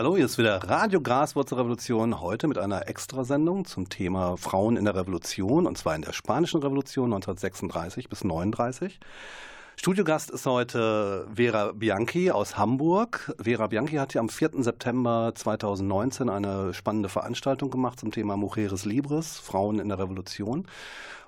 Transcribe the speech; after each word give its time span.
Hallo, 0.00 0.16
hier 0.16 0.24
ist 0.24 0.38
wieder 0.38 0.56
Radio 0.66 1.02
Graswurzelrevolution, 1.02 2.22
heute 2.22 2.48
mit 2.48 2.56
einer 2.56 2.88
Extrasendung 2.88 3.66
zum 3.66 3.90
Thema 3.90 4.38
Frauen 4.38 4.78
in 4.78 4.86
der 4.86 4.94
Revolution, 4.96 5.66
und 5.66 5.76
zwar 5.76 5.94
in 5.94 6.00
der 6.00 6.14
Spanischen 6.14 6.62
Revolution 6.62 7.12
1936 7.12 8.08
bis 8.08 8.22
1939. 8.22 8.98
Studiogast 9.82 10.28
ist 10.30 10.44
heute 10.44 11.26
Vera 11.34 11.72
Bianchi 11.72 12.30
aus 12.30 12.58
Hamburg. 12.58 13.34
Vera 13.42 13.66
Bianchi 13.66 13.96
hat 13.96 14.12
ja 14.12 14.20
am 14.20 14.28
4. 14.28 14.62
September 14.62 15.32
2019 15.34 16.28
eine 16.28 16.74
spannende 16.74 17.08
Veranstaltung 17.08 17.70
gemacht 17.70 17.98
zum 17.98 18.10
Thema 18.12 18.36
Mujeres 18.36 18.84
Libres, 18.84 19.38
Frauen 19.38 19.78
in 19.78 19.88
der 19.88 19.98
Revolution. 19.98 20.66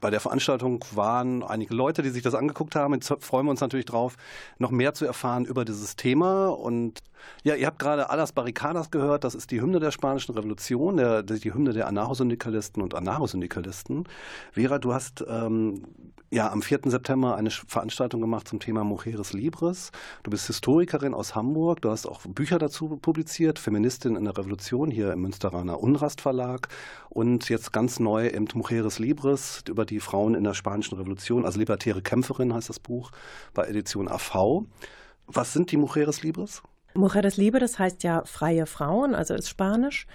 Bei 0.03 0.11
der 0.11 0.21
Veranstaltung 0.21 0.85
waren 0.91 1.43
einige 1.43 1.75
Leute, 1.75 2.03
die 2.03 2.11
sich 2.11 2.23
das 2.23 2.35
angeguckt 2.35 2.77
haben. 2.77 2.93
Jetzt 2.93 3.11
freuen 3.21 3.47
wir 3.47 3.53
uns 3.53 3.63
natürlich 3.63 3.87
drauf, 3.87 4.17
noch 4.59 4.71
mehr 4.71 4.93
zu 4.93 5.07
erfahren 5.07 5.47
über 5.47 5.65
dieses 5.65 5.97
Thema. 5.97 6.49
Und 6.49 6.99
ja, 7.45 7.55
ihr 7.55 7.67
habt 7.67 7.79
gerade 7.79 8.11
Alas 8.11 8.33
Barricadas 8.33 8.91
gehört. 8.91 9.25
Das 9.25 9.35
ist 9.35 9.51
die 9.51 9.63
Hymne 9.63 9.81
der 9.81 9.93
Spanischen 9.93 10.35
Revolution, 10.35 10.99
der, 10.99 11.23
die 11.23 11.55
Hymne 11.55 11.73
der 11.73 11.87
Anarchosyndikalisten 11.87 12.83
und 12.83 12.95
Anarchosyndikalisten. 12.95 14.07
Vera, 14.53 14.79
du 14.79 14.93
hast 14.93 15.25
ähm, 15.27 15.87
ja 16.33 16.51
am 16.51 16.63
4. 16.63 16.81
September 16.87 17.37
eine 17.37 17.51
Veranstaltung 17.51 18.21
gemacht 18.21 18.49
zum 18.49 18.59
Thema 18.59 18.85
Mujeres 18.85 19.35
Libres. 19.35 19.93
Du 20.23 20.31
bist 20.31 20.47
Historikerin 20.47 21.13
aus 21.13 21.35
Hamburg. 21.35 21.83
Du 21.83 21.91
hast 21.91 22.07
auch 22.07 22.23
Bücher 22.27 22.59
dazu 22.59 22.97
publiziert, 22.97 23.59
Feministin 23.59 24.17
in 24.17 24.25
der 24.25 24.37
Revolution 24.37 24.91
hier 24.91 25.13
im 25.13 25.21
Münsteraner 25.21 25.81
Unrast 25.81 26.23
Verlag 26.23 26.69
und 27.11 27.51
jetzt 27.51 27.73
ganz 27.73 28.01
neu 28.01 28.27
im 28.29 28.49
Mujeres 28.55 28.99
Libres 28.99 29.63
über 29.69 29.85
die 29.85 30.01
Frauen 30.01 30.35
in 30.35 30.45
der 30.45 30.55
Spanischen 30.55 30.97
Revolution, 30.97 31.45
also 31.45 31.59
Libertäre 31.59 32.01
Kämpferin 32.01 32.55
heißt 32.55 32.71
das 32.71 32.81
Buch 32.81 33.11
bei 33.53 33.67
Edition 33.67 34.09
AV. 34.09 34.65
Was 35.27 35.53
sind 35.53 35.71
die 35.71 35.77
Mujeres 35.77 36.23
Libres? 36.23 36.63
Mujeres 36.95 37.39
Libres 37.39 37.79
heißt 37.79 38.03
ja 38.03 38.23
freie 38.25 38.67
Frauen, 38.67 39.15
also 39.15 39.35
ist 39.35 39.49
Spanisch. 39.49 40.07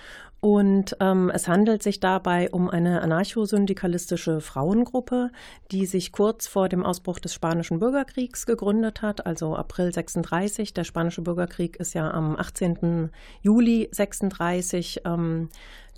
Und 0.47 0.95
ähm, 1.01 1.29
es 1.29 1.49
handelt 1.49 1.83
sich 1.83 1.99
dabei 1.99 2.49
um 2.51 2.69
eine 2.69 3.01
anarcho-syndikalistische 3.01 4.39
Frauengruppe, 4.39 5.29
die 5.71 5.85
sich 5.85 6.13
kurz 6.13 6.47
vor 6.47 6.69
dem 6.69 6.85
Ausbruch 6.85 7.19
des 7.19 7.33
Spanischen 7.33 7.79
Bürgerkriegs 7.79 8.45
gegründet 8.45 9.01
hat, 9.01 9.25
also 9.25 9.57
April 9.57 9.93
36. 9.93 10.73
Der 10.73 10.85
Spanische 10.85 11.21
Bürgerkrieg 11.21 11.75
ist 11.75 11.93
ja 11.95 12.09
am 12.11 12.37
18. 12.37 13.09
Juli 13.41 13.89
36 13.91 15.01
ähm, 15.03 15.49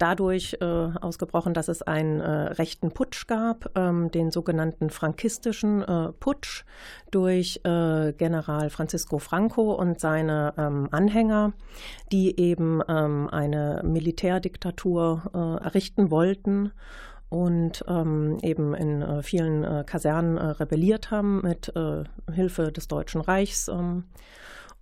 dadurch 0.01 0.57
äh, 0.61 0.65
ausgebrochen, 0.65 1.53
dass 1.53 1.67
es 1.67 1.81
einen 1.81 2.19
äh, 2.19 2.29
rechten 2.29 2.91
Putsch 2.91 3.27
gab, 3.27 3.71
ähm, 3.77 4.09
den 4.11 4.31
sogenannten 4.31 4.89
frankistischen 4.89 5.83
äh, 5.83 6.11
Putsch 6.19 6.63
durch 7.11 7.61
äh, 7.63 8.13
General 8.13 8.69
Francisco 8.69 9.19
Franco 9.19 9.73
und 9.73 9.99
seine 9.99 10.53
ähm, 10.57 10.87
Anhänger, 10.91 11.53
die 12.11 12.39
eben 12.39 12.81
ähm, 12.87 13.29
eine 13.31 13.81
Militärdiktatur 13.83 15.23
äh, 15.33 15.63
errichten 15.63 16.11
wollten 16.11 16.71
und 17.29 17.83
ähm, 17.87 18.39
eben 18.41 18.73
in 18.73 19.01
äh, 19.01 19.21
vielen 19.21 19.63
äh, 19.63 19.83
Kasernen 19.85 20.37
äh, 20.37 20.45
rebelliert 20.45 21.11
haben 21.11 21.41
mit 21.41 21.71
äh, 21.75 22.03
Hilfe 22.31 22.71
des 22.71 22.87
Deutschen 22.87 23.21
Reichs. 23.21 23.67
Ähm, 23.67 24.05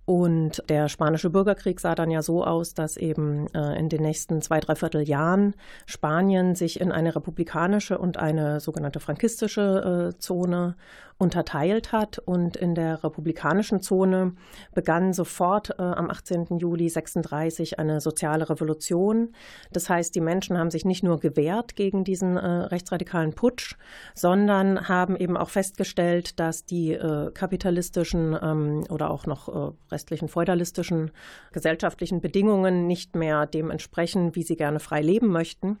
und 0.08 0.62
der 0.70 0.88
spanische 0.88 1.28
Bürgerkrieg 1.28 1.80
sah 1.80 1.94
dann 1.94 2.10
ja 2.10 2.22
so 2.22 2.42
aus, 2.42 2.72
dass 2.72 2.96
eben 2.96 3.46
äh, 3.52 3.78
in 3.78 3.90
den 3.90 4.00
nächsten 4.00 4.40
zwei, 4.40 4.58
dreiviertel 4.58 5.02
Jahren 5.02 5.54
Spanien 5.84 6.54
sich 6.54 6.80
in 6.80 6.92
eine 6.92 7.14
republikanische 7.14 7.98
und 7.98 8.16
eine 8.16 8.58
sogenannte 8.60 9.00
frankistische 9.00 10.14
äh, 10.14 10.18
Zone 10.18 10.76
unterteilt 11.18 11.92
hat. 11.92 12.18
Und 12.18 12.56
in 12.56 12.74
der 12.74 13.02
republikanischen 13.02 13.82
Zone 13.82 14.32
begann 14.72 15.12
sofort 15.12 15.70
äh, 15.78 15.82
am 15.82 16.08
18. 16.10 16.58
Juli 16.58 16.88
36 16.88 17.78
eine 17.78 18.00
soziale 18.00 18.48
Revolution. 18.48 19.34
Das 19.72 19.90
heißt, 19.90 20.14
die 20.14 20.20
Menschen 20.20 20.56
haben 20.56 20.70
sich 20.70 20.84
nicht 20.84 21.02
nur 21.02 21.18
gewehrt 21.18 21.76
gegen 21.76 22.04
diesen 22.04 22.36
äh, 22.36 22.46
rechtsradikalen 22.46 23.34
Putsch, 23.34 23.76
sondern 24.14 24.88
haben 24.88 25.16
eben 25.16 25.36
auch 25.36 25.50
festgestellt, 25.50 26.38
dass 26.38 26.64
die 26.64 26.92
äh, 26.92 27.30
kapitalistischen 27.32 28.38
ähm, 28.40 28.84
oder 28.88 29.10
auch 29.10 29.26
noch 29.26 29.48
äh, 29.48 29.72
restlichen 29.98 30.28
feudalistischen 30.28 31.10
gesellschaftlichen 31.52 32.20
Bedingungen 32.20 32.86
nicht 32.86 33.16
mehr 33.16 33.46
dem 33.46 33.70
entsprechen, 33.70 34.36
wie 34.36 34.44
sie 34.44 34.56
gerne 34.56 34.78
frei 34.78 35.02
leben 35.02 35.28
möchten 35.28 35.78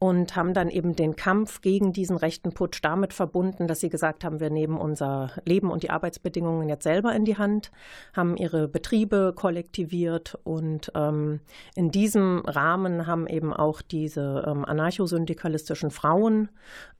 und 0.00 0.34
haben 0.34 0.54
dann 0.54 0.70
eben 0.70 0.96
den 0.96 1.14
Kampf 1.14 1.60
gegen 1.60 1.92
diesen 1.92 2.16
rechten 2.16 2.52
Putsch 2.52 2.80
damit 2.82 3.12
verbunden, 3.12 3.68
dass 3.68 3.80
sie 3.80 3.90
gesagt 3.90 4.24
haben, 4.24 4.40
wir 4.40 4.48
nehmen 4.48 4.78
unser 4.78 5.32
Leben 5.44 5.70
und 5.70 5.82
die 5.82 5.90
Arbeitsbedingungen 5.90 6.70
jetzt 6.70 6.84
selber 6.84 7.14
in 7.14 7.26
die 7.26 7.36
Hand, 7.36 7.70
haben 8.14 8.36
ihre 8.36 8.66
Betriebe 8.66 9.34
kollektiviert 9.36 10.38
und 10.42 10.90
ähm, 10.94 11.40
in 11.74 11.90
diesem 11.90 12.40
Rahmen 12.46 13.06
haben 13.06 13.26
eben 13.26 13.52
auch 13.52 13.82
diese 13.82 14.44
ähm, 14.46 14.64
anarchosyndikalistischen 14.64 15.90
Frauen 15.90 16.48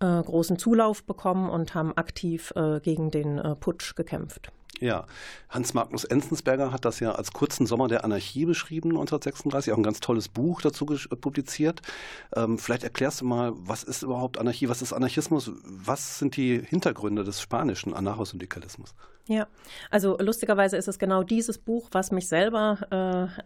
äh, 0.01 0.23
großen 0.23 0.59
Zulauf 0.59 1.03
bekommen 1.05 1.49
und 1.49 1.75
haben 1.75 1.97
aktiv 1.97 2.53
äh, 2.55 2.81
gegen 2.81 3.11
den 3.11 3.39
äh, 3.39 3.57
Putsch 3.57 3.95
gekämpft. 3.95 4.53
Ja, 4.81 5.05
Hans 5.51 5.75
Magnus 5.75 6.05
Enzensberger 6.05 6.73
hat 6.73 6.87
das 6.87 7.01
ja 7.01 7.13
als 7.13 7.33
kurzen 7.33 7.67
Sommer 7.67 7.87
der 7.87 8.03
Anarchie 8.03 8.47
beschrieben, 8.47 8.89
1936, 8.91 9.73
auch 9.73 9.77
ein 9.77 9.83
ganz 9.83 10.01
tolles 10.01 10.29
Buch 10.29 10.63
dazu 10.63 10.87
publiziert. 10.87 11.83
Ähm, 12.35 12.59
vielleicht 12.59 12.85
erklärst 12.85 13.21
du 13.21 13.27
mal, 13.27 13.53
was 13.57 13.83
ist 13.83 14.03
überhaupt 14.03 14.39
Anarchie, 14.39 14.71
was 14.71 14.81
ist 14.81 14.95
Anarchismus, 14.95 15.53
was 15.65 16.19
sind 16.19 16.37
die 16.37 16.63
Hintergründe 16.67 17.25
des 17.25 17.43
spanischen 17.43 17.93
Anarchosyndikalismus? 17.93 18.95
Ja, 19.27 19.47
also 19.91 20.17
lustigerweise 20.19 20.77
ist 20.77 20.89
es 20.89 20.99
genau 20.99 21.23
dieses 21.23 21.59
Buch, 21.59 21.89
was 21.93 22.11
mich 22.11 22.27
selber 22.27 22.79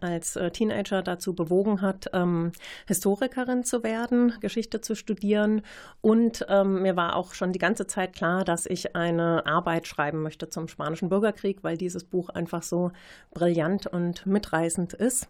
äh, 0.01 0.05
als 0.05 0.35
äh, 0.35 0.49
Teenager 0.49 1.03
dazu 1.03 1.35
bewogen 1.35 1.81
hat, 1.81 2.09
ähm, 2.13 2.53
Historikerin 2.87 3.63
zu 3.63 3.83
werden, 3.83 4.33
Geschichte 4.39 4.81
zu 4.81 4.95
studieren. 4.95 5.61
Und 6.01 6.45
ähm, 6.49 6.81
mir 6.81 6.95
war 6.95 7.15
auch 7.15 7.33
schon 7.33 7.51
die 7.51 7.59
ganze 7.59 7.85
Zeit 7.85 8.13
klar, 8.13 8.43
dass 8.43 8.65
ich 8.65 8.95
eine 8.95 9.45
Arbeit 9.45 9.85
schreiben 9.85 10.23
möchte 10.23 10.49
zum 10.49 10.67
Spanischen 10.67 11.09
Bürgerkrieg, 11.09 11.63
weil 11.63 11.77
dieses 11.77 12.03
Buch 12.03 12.29
einfach 12.29 12.63
so 12.63 12.91
brillant 13.33 13.85
und 13.85 14.25
mitreißend 14.25 14.93
ist. 14.93 15.29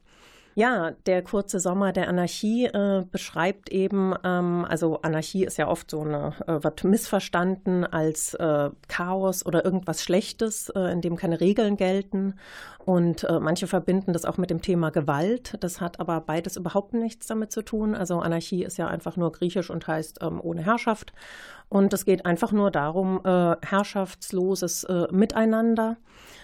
Ja, 0.57 0.92
der 1.06 1.22
kurze 1.22 1.60
Sommer 1.60 1.92
der 1.92 2.07
Anarchie 2.07 2.68
äh, 2.68 3.04
beschreibt 3.12 3.68
eben, 3.69 4.13
ähm, 4.24 4.66
also 4.68 5.02
Anarchie 5.02 5.44
ist 5.44 5.57
ja 5.57 5.68
oft 5.68 5.92
so 5.92 6.00
eine, 6.00 6.34
äh, 6.48 6.63
wird 6.63 6.86
missverstanden 6.86 7.84
als 7.84 8.36
äh, 8.36 8.69
Chaos 8.88 9.46
oder 9.46 9.66
irgendwas 9.66 10.02
Schlechtes, 10.02 10.69
äh, 10.69 10.94
in 10.94 11.02
dem 11.02 11.18
keine 11.18 11.42
Regeln 11.42 11.75
gelten. 11.75 12.36
Und 12.86 13.24
äh, 13.24 13.40
manche 13.40 13.68
verbinden 13.68 14.14
das 14.14 14.26
auch 14.26 14.38
mit 14.38 14.50
dem 14.50 14.62
Thema 14.62 14.92
Gewalt. 14.92 15.58
Das 15.60 15.82
hat 15.82 16.00
aber 16.00 16.22
beides 16.22 16.56
überhaupt 16.56 16.94
nichts 16.94 17.28
damit 17.28 17.52
zu 17.52 17.64
tun. 17.64 17.96
Also 17.96 18.20
Anarchie 18.20 18.64
ist 18.64 18.78
ja 18.78 18.88
einfach 18.88 19.18
nur 19.18 19.32
griechisch 19.32 19.70
und 19.70 19.88
heißt 19.88 20.20
ähm, 20.22 20.40
ohne 20.42 20.64
Herrschaft. 20.64 21.14
Und 21.68 21.94
es 21.94 22.06
geht 22.06 22.28
einfach 22.28 22.52
nur 22.52 22.70
darum, 22.70 23.22
äh, 23.26 23.56
herrschaftsloses 23.66 24.86
Miteinander. 25.12 25.98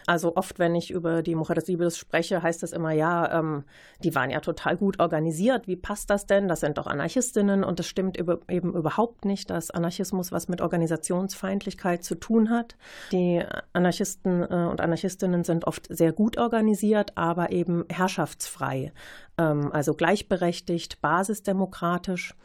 Also 0.08 0.36
oft, 0.36 0.60
wenn 0.60 0.76
ich 0.76 0.92
über 0.92 1.22
die 1.22 1.36
Mujeres 1.36 1.98
spreche, 1.98 2.42
heißt 2.42 2.64
es 2.64 2.74
immer, 2.74 2.92
ja, 2.92 3.40
ähm, 3.40 3.64
die 4.04 4.16
waren 4.16 4.30
ja 4.30 4.40
total 4.40 4.78
gut 4.78 5.00
organisiert. 5.00 5.68
Wie 5.68 5.76
passt 5.76 6.10
das 6.10 6.26
denn? 6.26 6.48
Das 6.48 6.62
sind 6.62 6.78
doch 6.78 6.88
Anarchistinnen 6.88 7.64
und 7.64 7.80
es 7.80 7.88
stimmt 7.88 8.18
eben 8.18 8.74
überhaupt 8.74 9.26
nicht, 9.26 9.50
dass 9.50 9.72
Anarchismus 9.72 10.32
was 10.32 10.48
mit 10.48 10.62
Organisationsfeindlichkeit 10.62 12.04
zu 12.04 12.16
tun 12.16 12.50
hat. 12.50 12.76
Die 13.12 13.44
Anarchisten 13.74 14.44
äh, 14.44 14.68
und 14.70 14.82
Anarchistinnen 14.82 15.44
sind 15.44 15.66
oft 15.66 15.88
sehr 15.90 16.12
gut 16.12 16.31
organisiert, 16.38 17.18
aber 17.18 17.52
eben 17.52 17.86
herrschaftsfrei, 17.90 18.92
ähm, 19.38 19.72
also 19.72 19.94
gleichberechtigt, 19.94 21.02
basisdemokratisch. 21.02 22.36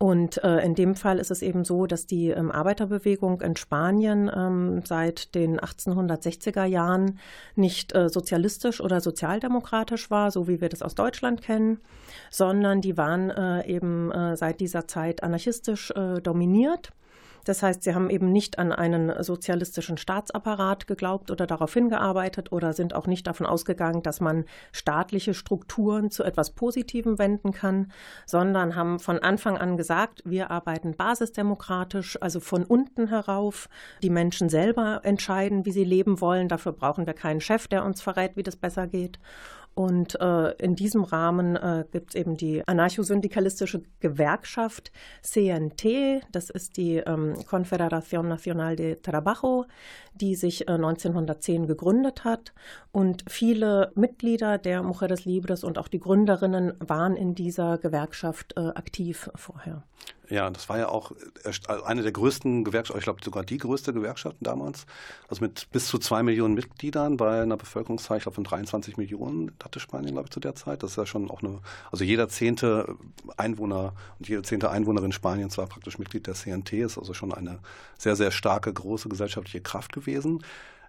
Und 0.00 0.42
äh, 0.44 0.64
in 0.64 0.76
dem 0.76 0.94
Fall 0.94 1.18
ist 1.18 1.32
es 1.32 1.42
eben 1.42 1.64
so, 1.64 1.86
dass 1.86 2.06
die 2.06 2.28
ähm, 2.28 2.52
Arbeiterbewegung 2.52 3.40
in 3.40 3.56
Spanien 3.56 4.30
ähm, 4.32 4.82
seit 4.84 5.34
den 5.34 5.58
1860er 5.58 6.64
Jahren 6.64 7.18
nicht 7.56 7.96
äh, 7.96 8.08
sozialistisch 8.08 8.80
oder 8.80 9.00
sozialdemokratisch 9.00 10.08
war, 10.08 10.30
so 10.30 10.46
wie 10.46 10.60
wir 10.60 10.68
das 10.68 10.82
aus 10.82 10.94
Deutschland 10.94 11.42
kennen, 11.42 11.80
sondern 12.30 12.80
die 12.80 12.96
waren 12.96 13.30
äh, 13.30 13.66
eben 13.66 14.12
äh, 14.12 14.36
seit 14.36 14.60
dieser 14.60 14.86
Zeit 14.86 15.24
anarchistisch 15.24 15.90
äh, 15.90 16.20
dominiert. 16.20 16.92
Das 17.44 17.62
heißt, 17.62 17.82
sie 17.82 17.94
haben 17.94 18.10
eben 18.10 18.32
nicht 18.32 18.58
an 18.58 18.72
einen 18.72 19.22
sozialistischen 19.22 19.96
Staatsapparat 19.96 20.86
geglaubt 20.86 21.30
oder 21.30 21.46
darauf 21.46 21.72
hingearbeitet 21.74 22.52
oder 22.52 22.72
sind 22.72 22.94
auch 22.94 23.06
nicht 23.06 23.26
davon 23.26 23.46
ausgegangen, 23.46 24.02
dass 24.02 24.20
man 24.20 24.44
staatliche 24.72 25.34
Strukturen 25.34 26.10
zu 26.10 26.24
etwas 26.24 26.50
Positivem 26.50 27.18
wenden 27.18 27.52
kann, 27.52 27.92
sondern 28.26 28.76
haben 28.76 28.98
von 28.98 29.18
Anfang 29.18 29.58
an 29.58 29.76
gesagt, 29.76 30.22
wir 30.24 30.50
arbeiten 30.50 30.94
basisdemokratisch, 30.96 32.20
also 32.20 32.40
von 32.40 32.64
unten 32.64 33.08
herauf. 33.08 33.68
Die 34.02 34.10
Menschen 34.10 34.48
selber 34.48 35.00
entscheiden, 35.04 35.64
wie 35.64 35.72
sie 35.72 35.84
leben 35.84 36.20
wollen. 36.20 36.48
Dafür 36.48 36.72
brauchen 36.72 37.06
wir 37.06 37.14
keinen 37.14 37.40
Chef, 37.40 37.68
der 37.68 37.84
uns 37.84 38.00
verrät, 38.00 38.36
wie 38.36 38.42
das 38.42 38.56
besser 38.56 38.86
geht. 38.86 39.18
Und 39.74 40.20
äh, 40.20 40.52
in 40.56 40.74
diesem 40.74 41.04
Rahmen 41.04 41.54
äh, 41.56 41.84
gibt 41.92 42.10
es 42.10 42.14
eben 42.16 42.36
die 42.36 42.66
anarchosyndikalistische 42.66 43.82
Gewerkschaft 44.00 44.90
CNT, 45.22 46.22
das 46.32 46.50
ist 46.50 46.76
die 46.76 46.96
ähm, 46.96 47.34
Confederación 47.48 48.28
Nacional 48.28 48.74
de 48.74 48.96
Trabajo, 48.96 49.66
die 50.14 50.34
sich 50.34 50.66
äh, 50.68 50.72
1910 50.72 51.66
gegründet 51.66 52.24
hat. 52.24 52.52
Und 52.90 53.24
viele 53.28 53.92
Mitglieder 53.94 54.58
der 54.58 54.82
Mujeres 54.82 55.24
Libres 55.24 55.62
und 55.62 55.78
auch 55.78 55.88
die 55.88 56.00
Gründerinnen 56.00 56.74
waren 56.80 57.16
in 57.16 57.34
dieser 57.34 57.78
Gewerkschaft 57.78 58.54
äh, 58.56 58.60
aktiv 58.60 59.30
vorher. 59.36 59.84
Ja, 60.30 60.50
das 60.50 60.68
war 60.68 60.78
ja 60.78 60.88
auch 60.88 61.12
äh, 61.44 61.52
eine 61.86 62.02
der 62.02 62.12
größten 62.12 62.64
Gewerkschaften, 62.64 62.98
ich 62.98 63.04
glaube 63.04 63.20
sogar 63.24 63.44
die 63.44 63.56
größte 63.56 63.94
Gewerkschaft 63.94 64.36
damals. 64.40 64.84
Also 65.28 65.42
mit 65.42 65.68
bis 65.72 65.86
zu 65.86 65.98
zwei 65.98 66.22
Millionen 66.22 66.54
Mitgliedern 66.54 67.16
bei 67.16 67.42
einer 67.42 67.56
Bevölkerungszahl, 67.56 68.18
ich 68.18 68.24
glaube 68.24 68.34
von 68.34 68.44
23 68.44 68.98
Millionen 68.98 69.52
hatte 69.62 69.80
Spanien, 69.80 70.12
glaube 70.12 70.26
ich, 70.26 70.32
zu 70.32 70.40
der 70.40 70.54
Zeit. 70.54 70.82
Das 70.82 70.90
ist 70.90 70.96
ja 70.96 71.06
schon 71.06 71.30
auch 71.30 71.42
eine, 71.42 71.60
also 71.90 72.04
jeder 72.04 72.28
zehnte 72.28 72.96
Einwohner 73.38 73.94
und 74.18 74.28
jede 74.28 74.42
zehnte 74.42 74.70
Einwohnerin 74.70 75.12
Spaniens 75.12 75.56
war 75.56 75.66
praktisch 75.66 75.98
Mitglied 75.98 76.26
der 76.26 76.34
CNT, 76.34 76.74
ist 76.74 76.98
also 76.98 77.14
schon 77.14 77.32
eine 77.32 77.60
sehr, 77.96 78.14
sehr 78.14 78.30
starke, 78.30 78.72
große 78.72 79.08
gesellschaftliche 79.08 79.62
Kraft 79.62 79.92
gewesen. 79.92 80.44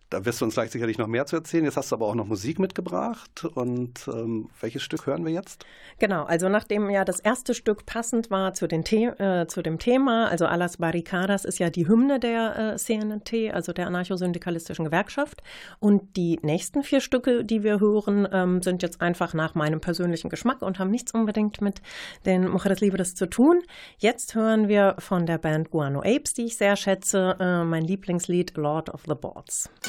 Da 0.09 0.25
wirst 0.25 0.41
du 0.41 0.45
uns 0.45 0.55
gleich 0.55 0.71
sicherlich 0.71 0.97
noch 0.97 1.05
mehr 1.05 1.27
zu 1.27 1.35
erzählen. 1.35 1.65
Jetzt 1.65 1.77
hast 1.77 1.91
du 1.91 1.95
aber 1.95 2.07
auch 2.07 2.15
noch 2.15 2.25
Musik 2.25 2.57
mitgebracht. 2.57 3.45
Und 3.53 4.07
ähm, 4.07 4.49
welches 4.59 4.81
Stück 4.81 5.05
hören 5.05 5.23
wir 5.23 5.31
jetzt? 5.31 5.65
Genau, 5.99 6.23
also 6.23 6.49
nachdem 6.49 6.89
ja 6.89 7.05
das 7.05 7.19
erste 7.19 7.53
Stück 7.53 7.85
passend 7.85 8.31
war 8.31 8.55
zu, 8.55 8.67
The 8.67 9.05
äh, 9.05 9.45
zu 9.47 9.61
dem 9.61 9.77
Thema, 9.77 10.27
also 10.27 10.47
Alas 10.47 10.77
Barricadas 10.77 11.45
ist 11.45 11.59
ja 11.59 11.69
die 11.69 11.87
Hymne 11.87 12.19
der 12.19 12.73
äh, 12.73 12.75
CNT, 12.77 13.53
also 13.53 13.71
der 13.71 13.85
anarchosyndikalistischen 13.85 14.85
Gewerkschaft. 14.85 15.43
Und 15.79 16.17
die 16.17 16.39
nächsten 16.41 16.81
vier 16.81 17.01
Stücke, 17.01 17.45
die 17.45 17.61
wir 17.61 17.79
hören, 17.79 18.27
ähm, 18.31 18.63
sind 18.63 18.81
jetzt 18.81 19.01
einfach 19.01 19.35
nach 19.35 19.53
meinem 19.53 19.79
persönlichen 19.79 20.29
Geschmack 20.29 20.63
und 20.63 20.79
haben 20.79 20.89
nichts 20.89 21.13
unbedingt 21.13 21.61
mit 21.61 21.83
den 22.25 22.47
Mujeres 22.47 22.79
Libres 22.79 23.13
zu 23.13 23.27
tun. 23.29 23.61
Jetzt 23.99 24.33
hören 24.33 24.67
wir 24.67 24.95
von 24.97 25.27
der 25.27 25.37
Band 25.37 25.69
Guano 25.69 25.99
Apes, 25.99 26.33
die 26.33 26.45
ich 26.45 26.57
sehr 26.57 26.75
schätze, 26.75 27.37
äh, 27.39 27.63
mein 27.63 27.83
Lieblingslied 27.83 28.57
Lord 28.57 28.89
of 28.89 29.03
the 29.07 29.13
Boards. 29.13 29.69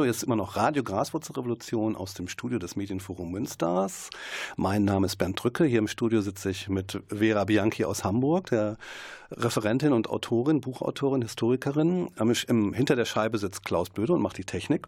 hallo, 0.00 0.06
jetzt 0.06 0.22
immer 0.22 0.36
noch 0.36 0.56
Radio 0.56 0.82
Graswurzelrevolution 0.82 1.94
aus 1.94 2.14
dem 2.14 2.26
Studio 2.26 2.58
des 2.58 2.74
Medienforum 2.74 3.30
Münsters. 3.32 4.08
Mein 4.56 4.86
Name 4.86 5.04
ist 5.04 5.16
Bernd 5.16 5.42
Drücke. 5.42 5.64
Hier 5.64 5.78
im 5.78 5.88
Studio 5.88 6.22
sitze 6.22 6.48
ich 6.48 6.70
mit 6.70 7.02
Vera 7.08 7.44
Bianchi 7.44 7.84
aus 7.84 8.02
Hamburg, 8.02 8.46
der 8.46 8.78
Referentin 9.30 9.92
und 9.92 10.08
Autorin, 10.08 10.62
Buchautorin, 10.62 11.20
Historikerin. 11.20 12.08
Hinter 12.16 12.96
der 12.96 13.04
Scheibe 13.04 13.36
sitzt 13.36 13.62
Klaus 13.62 13.90
Böde 13.90 14.14
und 14.14 14.22
macht 14.22 14.38
die 14.38 14.44
Technik. 14.44 14.86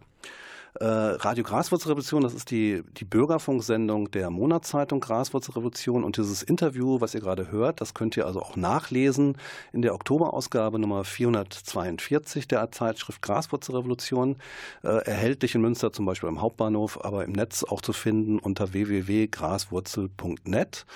Äh, 0.79 0.85
Radio 0.85 1.43
Graswurzelrevolution, 1.43 2.23
das 2.23 2.33
ist 2.33 2.49
die, 2.49 2.81
die 2.97 3.05
Bürgerfunksendung 3.05 4.09
der 4.09 4.31
Monatszeitung 4.31 5.01
Graswurzelrevolution. 5.01 6.03
Und 6.03 6.17
dieses 6.17 6.41
Interview, 6.41 6.99
was 6.99 7.13
ihr 7.13 7.21
gerade 7.21 7.51
hört, 7.51 7.79
das 7.79 7.93
könnt 7.93 8.17
ihr 8.17 8.25
also 8.25 8.41
auch 8.41 8.55
nachlesen 8.55 9.37
in 9.71 9.83
der 9.83 9.93
Oktoberausgabe 9.93 10.79
Nummer 10.79 11.03
442 11.03 12.47
der 12.47 12.71
Zeitschrift 12.71 13.21
Graswurzelrevolution. 13.21 14.37
Äh, 14.83 15.05
erhältlich 15.05 15.53
in 15.53 15.61
Münster 15.61 15.93
zum 15.93 16.05
Beispiel 16.05 16.29
am 16.29 16.41
Hauptbahnhof, 16.41 17.05
aber 17.05 17.23
im 17.23 17.33
Netz 17.33 17.63
auch 17.63 17.81
zu 17.81 17.93
finden 17.93 18.39
unter 18.39 18.73
www.graswurzel.net. 18.73 20.87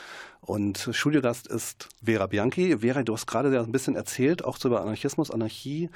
Und 0.41 0.89
Studiogast 0.91 1.47
ist 1.47 1.89
Vera 2.03 2.27
Bianchi. 2.27 2.77
Vera, 2.77 3.03
du 3.03 3.13
hast 3.13 3.27
gerade 3.27 3.59
ein 3.59 3.71
bisschen 3.71 3.95
erzählt, 3.95 4.45
auch 4.45 4.57
über 4.63 4.81
Anarchismus, 4.81 5.29
Anarchie. 5.29 5.89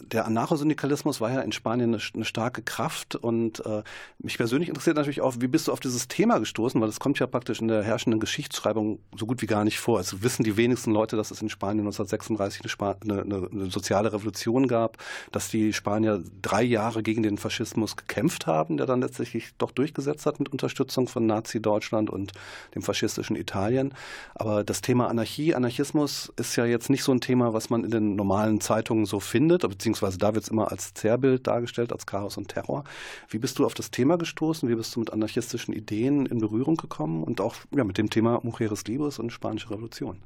Der 0.00 0.26
Anarchosyndikalismus 0.26 1.20
war 1.20 1.32
ja 1.32 1.40
in 1.40 1.52
Spanien 1.52 1.94
eine, 1.94 2.02
eine 2.14 2.24
starke 2.24 2.62
Kraft. 2.62 3.16
Und 3.16 3.64
äh, 3.66 3.82
mich 4.18 4.36
persönlich 4.36 4.68
interessiert 4.68 4.96
natürlich 4.96 5.22
auch, 5.22 5.36
wie 5.40 5.48
bist 5.48 5.68
du 5.68 5.72
auf 5.72 5.80
dieses 5.80 6.08
Thema 6.08 6.38
gestoßen? 6.38 6.80
Weil 6.80 6.88
das 6.88 7.00
kommt 7.00 7.18
ja 7.18 7.26
praktisch 7.26 7.60
in 7.60 7.68
der 7.68 7.82
herrschenden 7.82 8.20
Geschichtsschreibung 8.20 9.00
so 9.16 9.26
gut 9.26 9.42
wie 9.42 9.46
gar 9.46 9.64
nicht 9.64 9.80
vor. 9.80 9.98
Also 9.98 10.22
wissen 10.22 10.44
die 10.44 10.56
wenigsten 10.56 10.92
Leute, 10.92 11.16
dass 11.16 11.30
es 11.30 11.42
in 11.42 11.48
Spanien 11.48 11.86
1936 11.86 12.62
eine, 12.80 13.22
eine, 13.22 13.48
eine 13.50 13.70
soziale 13.70 14.12
Revolution 14.12 14.68
gab, 14.68 14.98
dass 15.32 15.48
die 15.48 15.72
Spanier 15.72 16.22
drei 16.42 16.62
Jahre 16.62 17.02
gegen 17.02 17.22
den 17.22 17.38
Faschismus 17.38 17.96
gekämpft 17.96 18.46
haben, 18.46 18.76
der 18.76 18.86
dann 18.86 19.00
letztlich 19.00 19.50
doch 19.58 19.72
durchgesetzt 19.72 20.26
hat 20.26 20.38
mit 20.38 20.50
Unterstützung 20.50 21.08
von 21.08 21.26
Nazi-Deutschland 21.26 22.10
und 22.10 22.32
dem 22.74 22.82
faschistischen 22.82 23.36
Italien. 23.36 23.85
Aber 24.34 24.64
das 24.64 24.80
Thema 24.80 25.08
Anarchie, 25.08 25.54
Anarchismus 25.54 26.32
ist 26.36 26.56
ja 26.56 26.64
jetzt 26.64 26.90
nicht 26.90 27.02
so 27.02 27.12
ein 27.12 27.20
Thema, 27.20 27.52
was 27.52 27.70
man 27.70 27.84
in 27.84 27.90
den 27.90 28.16
normalen 28.16 28.60
Zeitungen 28.60 29.06
so 29.06 29.20
findet, 29.20 29.62
beziehungsweise 29.62 30.18
da 30.18 30.34
wird 30.34 30.44
es 30.44 30.50
immer 30.50 30.70
als 30.70 30.94
Zerrbild 30.94 31.46
dargestellt, 31.46 31.92
als 31.92 32.06
Chaos 32.06 32.36
und 32.36 32.48
Terror. 32.48 32.84
Wie 33.28 33.38
bist 33.38 33.58
du 33.58 33.66
auf 33.66 33.74
das 33.74 33.90
Thema 33.90 34.16
gestoßen? 34.18 34.68
Wie 34.68 34.74
bist 34.74 34.94
du 34.94 35.00
mit 35.00 35.12
anarchistischen 35.12 35.74
Ideen 35.74 36.26
in 36.26 36.38
Berührung 36.38 36.76
gekommen 36.76 37.24
und 37.24 37.40
auch 37.40 37.56
ja, 37.74 37.84
mit 37.84 37.98
dem 37.98 38.10
Thema 38.10 38.40
Mujeres 38.42 38.84
Libres 38.84 39.18
und 39.18 39.30
Spanische 39.30 39.70
Revolution? 39.70 40.18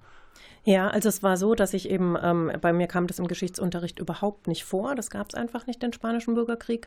Ja, 0.64 0.88
also 0.88 1.08
es 1.08 1.22
war 1.22 1.38
so, 1.38 1.54
dass 1.54 1.72
ich 1.72 1.88
eben, 1.88 2.16
ähm, 2.22 2.52
bei 2.60 2.74
mir 2.74 2.86
kam 2.86 3.06
das 3.06 3.18
im 3.18 3.28
Geschichtsunterricht 3.28 3.98
überhaupt 3.98 4.46
nicht 4.46 4.64
vor. 4.64 4.94
Das 4.94 5.08
gab 5.08 5.28
es 5.30 5.34
einfach 5.34 5.66
nicht, 5.66 5.82
den 5.82 5.94
Spanischen 5.94 6.34
Bürgerkrieg. 6.34 6.86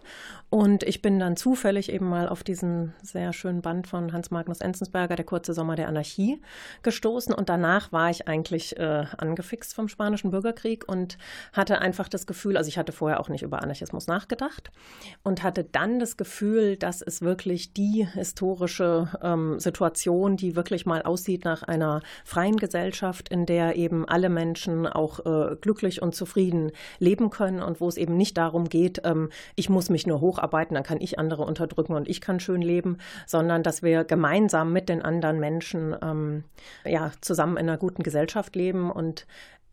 Und 0.52 0.84
ich 0.84 1.02
bin 1.02 1.18
dann 1.18 1.36
zufällig 1.36 1.92
eben 1.92 2.08
mal 2.08 2.30
auf 2.30 2.44
diesen 2.44 2.94
sehr 3.02 3.34
schönen 3.34 3.64
Band 3.64 3.88
von 3.88 4.14
Hans 4.14 4.30
Magnus 4.30 4.62
Enzensberger, 4.62 5.16
Der 5.16 5.26
kurze 5.26 5.56
Sommer 5.56 5.76
der 5.76 5.88
Anarchie, 5.88 6.40
gestoßen. 6.84 7.34
Und 7.34 7.50
danach 7.50 7.92
war 7.92 8.12
ich 8.12 8.28
eigentlich 8.28 8.78
äh, 8.78 9.06
angefixt 9.18 9.74
vom 9.74 9.88
Spanischen 9.88 10.30
Bürgerkrieg 10.30 10.88
und 10.88 11.18
hatte 11.52 11.80
einfach 11.80 12.10
das 12.10 12.28
Gefühl, 12.28 12.58
also 12.58 12.68
ich 12.68 12.78
hatte 12.78 12.92
vorher 12.92 13.20
auch 13.20 13.30
nicht 13.30 13.42
über 13.42 13.64
Anarchismus 13.64 14.06
nachgedacht 14.06 14.72
und 15.24 15.42
hatte 15.42 15.64
dann 15.64 16.00
das 16.00 16.16
Gefühl, 16.16 16.78
dass 16.78 17.02
es 17.02 17.24
wirklich 17.24 17.74
die 17.74 18.08
historische 18.14 19.10
ähm, 19.24 19.60
Situation, 19.60 20.38
die 20.38 20.56
wirklich 20.56 20.86
mal 20.86 21.02
aussieht 21.02 21.44
nach 21.44 21.64
einer 21.64 22.02
freien 22.24 22.58
Gesellschaft, 22.58 23.30
in 23.34 23.48
der 23.48 23.76
eben 23.76 24.08
alle 24.08 24.30
Menschen 24.30 24.86
auch 24.86 25.26
äh, 25.26 25.56
glücklich 25.60 26.04
und 26.04 26.14
zufrieden 26.14 26.72
leben 27.00 27.32
können 27.32 27.64
und 27.64 27.82
wo 27.82 27.88
es 27.88 27.98
eben 27.98 28.16
nicht 28.16 28.38
darum 28.38 28.70
geht, 28.70 29.02
ähm, 29.04 29.30
ich 29.56 29.70
muss 29.70 29.90
mich 29.90 30.06
nur 30.06 30.22
hocharbeiten, 30.22 30.76
dann 30.76 30.84
kann 30.84 31.02
ich 31.02 31.18
andere 31.18 31.44
unterdrücken 31.44 31.94
und 31.94 32.08
ich 32.08 32.22
kann 32.22 32.40
schön 32.40 32.62
leben, 32.62 33.00
sondern 33.26 33.64
dass 33.64 33.82
wir 33.82 34.04
gemeinsam 34.04 34.72
mit 34.72 34.88
den 34.88 35.02
anderen 35.02 35.40
Menschen 35.40 35.96
ähm, 36.04 36.44
ja, 36.86 37.12
zusammen 37.22 37.58
in 37.58 37.68
einer 37.68 37.80
guten 37.80 38.04
Gesellschaft 38.04 38.56
leben 38.56 38.92
und 38.92 39.26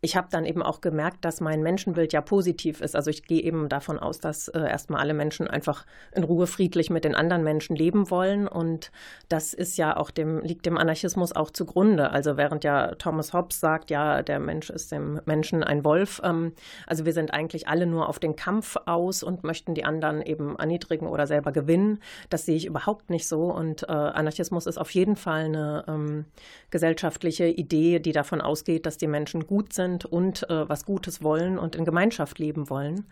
ich 0.03 0.15
habe 0.15 0.27
dann 0.31 0.45
eben 0.45 0.63
auch 0.63 0.81
gemerkt, 0.81 1.23
dass 1.23 1.41
mein 1.41 1.61
Menschenbild 1.61 2.11
ja 2.11 2.21
positiv 2.21 2.81
ist. 2.81 2.95
Also 2.95 3.11
ich 3.11 3.23
gehe 3.23 3.41
eben 3.41 3.69
davon 3.69 3.99
aus, 3.99 4.19
dass 4.19 4.47
äh, 4.47 4.59
erstmal 4.59 4.99
alle 4.99 5.13
Menschen 5.13 5.47
einfach 5.47 5.85
in 6.11 6.23
Ruhe 6.23 6.47
friedlich 6.47 6.89
mit 6.89 7.03
den 7.03 7.13
anderen 7.13 7.43
Menschen 7.43 7.75
leben 7.75 8.09
wollen. 8.09 8.47
Und 8.47 8.91
das 9.29 9.53
ist 9.53 9.77
ja 9.77 9.95
auch 9.95 10.09
dem, 10.09 10.39
liegt 10.39 10.65
dem 10.65 10.79
Anarchismus 10.79 11.33
auch 11.33 11.51
zugrunde. 11.51 12.09
Also 12.09 12.35
während 12.35 12.63
ja 12.63 12.95
Thomas 12.95 13.31
Hobbes 13.33 13.59
sagt, 13.59 13.91
ja, 13.91 14.23
der 14.23 14.39
Mensch 14.39 14.71
ist 14.71 14.91
dem 14.91 15.21
Menschen 15.25 15.63
ein 15.63 15.85
Wolf. 15.85 16.19
Ähm, 16.23 16.53
also 16.87 17.05
wir 17.05 17.13
sind 17.13 17.31
eigentlich 17.31 17.67
alle 17.67 17.85
nur 17.85 18.09
auf 18.09 18.17
den 18.17 18.35
Kampf 18.35 18.77
aus 18.87 19.21
und 19.21 19.43
möchten 19.43 19.75
die 19.75 19.85
anderen 19.85 20.23
eben 20.23 20.55
erniedrigen 20.55 21.05
oder 21.05 21.27
selber 21.27 21.51
gewinnen. 21.51 21.99
Das 22.31 22.47
sehe 22.47 22.55
ich 22.55 22.65
überhaupt 22.65 23.11
nicht 23.11 23.27
so. 23.27 23.53
Und 23.53 23.83
äh, 23.83 23.91
Anarchismus 23.91 24.65
ist 24.65 24.79
auf 24.79 24.89
jeden 24.89 25.15
Fall 25.15 25.45
eine 25.45 25.85
ähm, 25.87 26.25
gesellschaftliche 26.71 27.45
Idee, 27.45 27.99
die 27.99 28.13
davon 28.13 28.41
ausgeht, 28.41 28.87
dass 28.87 28.97
die 28.97 29.05
Menschen 29.05 29.45
gut 29.45 29.73
sind 29.73 29.90
sind 29.91 30.05
und 30.05 30.49
äh, 30.49 30.69
was 30.69 30.85
Gutes 30.85 31.21
wollen 31.21 31.57
und 31.57 31.75
in 31.75 31.85
Gemeinschaft 31.85 32.39
leben 32.39 32.69
wollen. 32.69 33.05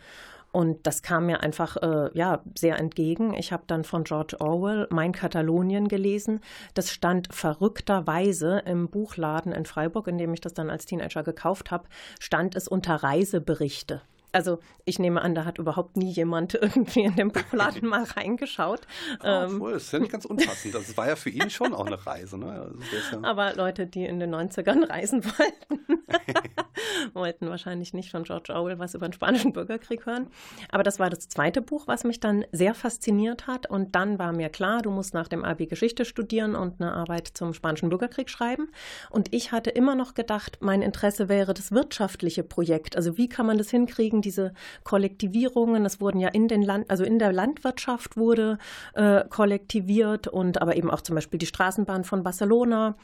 Und 0.52 0.88
das 0.88 1.04
kam 1.04 1.28
mir 1.28 1.42
einfach 1.42 1.78
äh, 1.78 2.10
ja, 2.18 2.42
sehr 2.58 2.80
entgegen. 2.80 3.36
Ich 3.36 3.52
habe 3.52 3.64
dann 3.68 3.84
von 3.84 4.04
George 4.04 4.38
Orwell 4.40 4.88
Mein 4.90 5.12
Katalonien 5.12 5.88
gelesen. 5.88 6.40
Das 6.74 6.92
stand 6.92 7.28
verrückterweise 7.32 8.64
im 8.66 8.90
Buchladen 8.90 9.52
in 9.52 9.66
Freiburg, 9.66 10.08
in 10.08 10.18
dem 10.18 10.34
ich 10.34 10.42
das 10.42 10.56
dann 10.56 10.72
als 10.72 10.88
Teenager 10.88 11.22
gekauft 11.22 11.70
habe, 11.70 11.88
stand 12.20 12.56
es 12.56 12.68
unter 12.68 12.96
Reiseberichte. 12.96 14.02
Also 14.32 14.60
ich 14.86 15.00
nehme 15.00 15.22
an, 15.22 15.34
da 15.34 15.46
hat 15.46 15.58
überhaupt 15.58 15.98
nie 15.98 16.12
jemand 16.12 16.54
irgendwie 16.62 17.04
in 17.04 17.16
den 17.16 17.32
Buchladen 17.32 17.88
mal 17.88 18.04
reingeschaut. 18.04 18.82
Ja, 19.24 19.46
ähm, 19.50 19.60
das 19.60 19.84
ist 19.84 19.94
ja 19.94 20.00
nicht 20.00 20.12
ganz 20.12 20.26
unpassend. 20.26 20.76
Das 20.76 20.96
war 20.98 21.08
ja 21.08 21.16
für 21.16 21.30
ihn 21.30 21.50
schon 21.50 21.74
auch 21.74 21.86
eine 21.86 22.06
Reise. 22.06 22.38
Ne? 22.38 22.52
Also 22.52 22.76
ja 23.12 23.24
Aber 23.24 23.56
Leute, 23.56 23.88
die 23.88 24.06
in 24.06 24.20
den 24.20 24.34
90ern 24.34 24.88
reisen 24.90 25.26
wollten, 25.26 26.04
wollten 27.14 27.50
wahrscheinlich 27.50 27.94
nicht 27.94 28.12
von 28.12 28.24
George 28.24 28.54
Orwell 28.54 28.80
was 28.80 28.94
über 28.94 29.08
den 29.08 29.14
spanischen 29.14 29.54
Bürgerkrieg 29.54 30.06
hören. 30.06 30.28
Aber 30.72 30.84
das 30.84 31.00
war 31.00 31.10
das 31.10 31.28
zweite 31.28 31.62
Buch, 31.62 31.88
was 31.88 32.04
mich 32.04 32.20
dann 32.20 32.46
sehr 32.52 32.74
fasziniert 32.74 33.48
hat. 33.48 33.70
Und 33.70 33.96
dann 33.96 34.20
war 34.20 34.32
mir 34.32 34.50
klar, 34.50 34.82
du 34.82 34.92
musst 34.92 35.14
nach 35.14 35.28
dem 35.28 35.44
Abi 35.44 35.66
Geschichte 35.66 36.06
studieren 36.06 36.56
und 36.56 36.82
eine 36.82 36.94
Arbeit 36.94 37.28
zum 37.34 37.54
spanischen 37.54 37.90
Bürgerkrieg 37.90 38.30
schreiben. 38.30 38.70
Und 39.10 39.34
ich 39.34 39.52
hatte 39.52 39.70
immer 39.70 39.96
noch 39.96 40.14
gedacht, 40.14 40.60
mein 40.62 40.82
Interesse 40.82 41.30
wäre 41.30 41.54
das 41.54 41.72
wirtschaftliche 41.72 42.44
Projekt. 42.44 42.96
Also 42.96 43.18
wie 43.18 43.28
kann 43.28 43.46
man 43.46 43.58
das 43.58 43.70
hinkriegen? 43.70 44.22
diese 44.30 44.54
Kollektivierungen. 44.84 45.86
Es 45.86 46.00
wurden 46.00 46.20
ja 46.20 46.30
in 46.30 46.48
den 46.48 46.62
Land, 46.62 46.90
also 46.90 47.04
in 47.04 47.18
der 47.20 47.32
Landwirtschaft 47.32 48.16
wurde 48.16 48.58
äh, 48.94 49.24
kollektiviert 49.28 50.28
und 50.28 50.62
aber 50.62 50.76
eben 50.76 50.92
auch 50.92 51.02
zum 51.02 51.16
Beispiel 51.16 51.40
die 51.40 51.48
Straßenbahn 51.48 52.04
von 52.04 52.24
Barcelona 52.24 52.96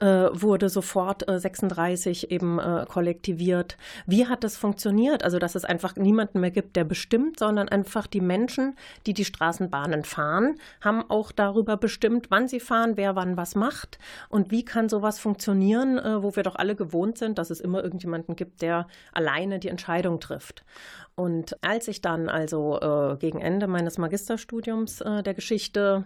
äh, 0.00 0.06
wurde 0.32 0.68
sofort 0.68 1.28
äh, 1.28 1.38
36 1.38 2.30
eben 2.30 2.58
äh, 2.58 2.84
kollektiviert. 3.22 3.76
Wie 4.06 4.26
hat 4.26 4.44
das 4.44 4.56
funktioniert? 4.56 5.22
Also 5.24 5.38
dass 5.38 5.54
es 5.54 5.64
einfach 5.64 5.96
niemanden 5.96 6.40
mehr 6.40 6.50
gibt, 6.50 6.76
der 6.76 6.84
bestimmt, 6.84 7.38
sondern 7.38 7.68
einfach 7.68 8.06
die 8.06 8.20
Menschen, 8.20 8.76
die 9.06 9.14
die 9.14 9.24
Straßenbahnen 9.24 10.04
fahren, 10.04 10.56
haben 10.80 11.04
auch 11.08 11.32
darüber 11.32 11.76
bestimmt, 11.76 12.26
wann 12.30 12.48
sie 12.48 12.60
fahren, 12.60 12.96
wer 12.96 13.14
wann 13.14 13.36
was 13.36 13.54
macht 13.54 13.98
und 14.28 14.50
wie 14.50 14.64
kann 14.64 14.88
sowas 14.88 15.18
funktionieren, 15.20 15.98
äh, 15.98 16.22
wo 16.22 16.34
wir 16.34 16.42
doch 16.42 16.56
alle 16.56 16.74
gewohnt 16.74 17.18
sind, 17.18 17.38
dass 17.38 17.50
es 17.50 17.60
immer 17.60 17.82
irgendjemanden 17.82 18.36
gibt, 18.36 18.62
der 18.62 18.86
alleine 19.12 19.58
die 19.58 19.68
Entscheidung 19.68 20.18
trifft. 20.20 20.64
Und 21.14 21.62
als 21.62 21.88
ich 21.88 22.00
dann 22.00 22.30
also 22.30 22.80
äh, 22.80 23.16
gegen 23.16 23.38
Ende 23.38 23.66
meines 23.66 23.98
Magisterstudiums 23.98 25.02
äh, 25.02 25.22
der 25.22 25.34
Geschichte 25.34 26.04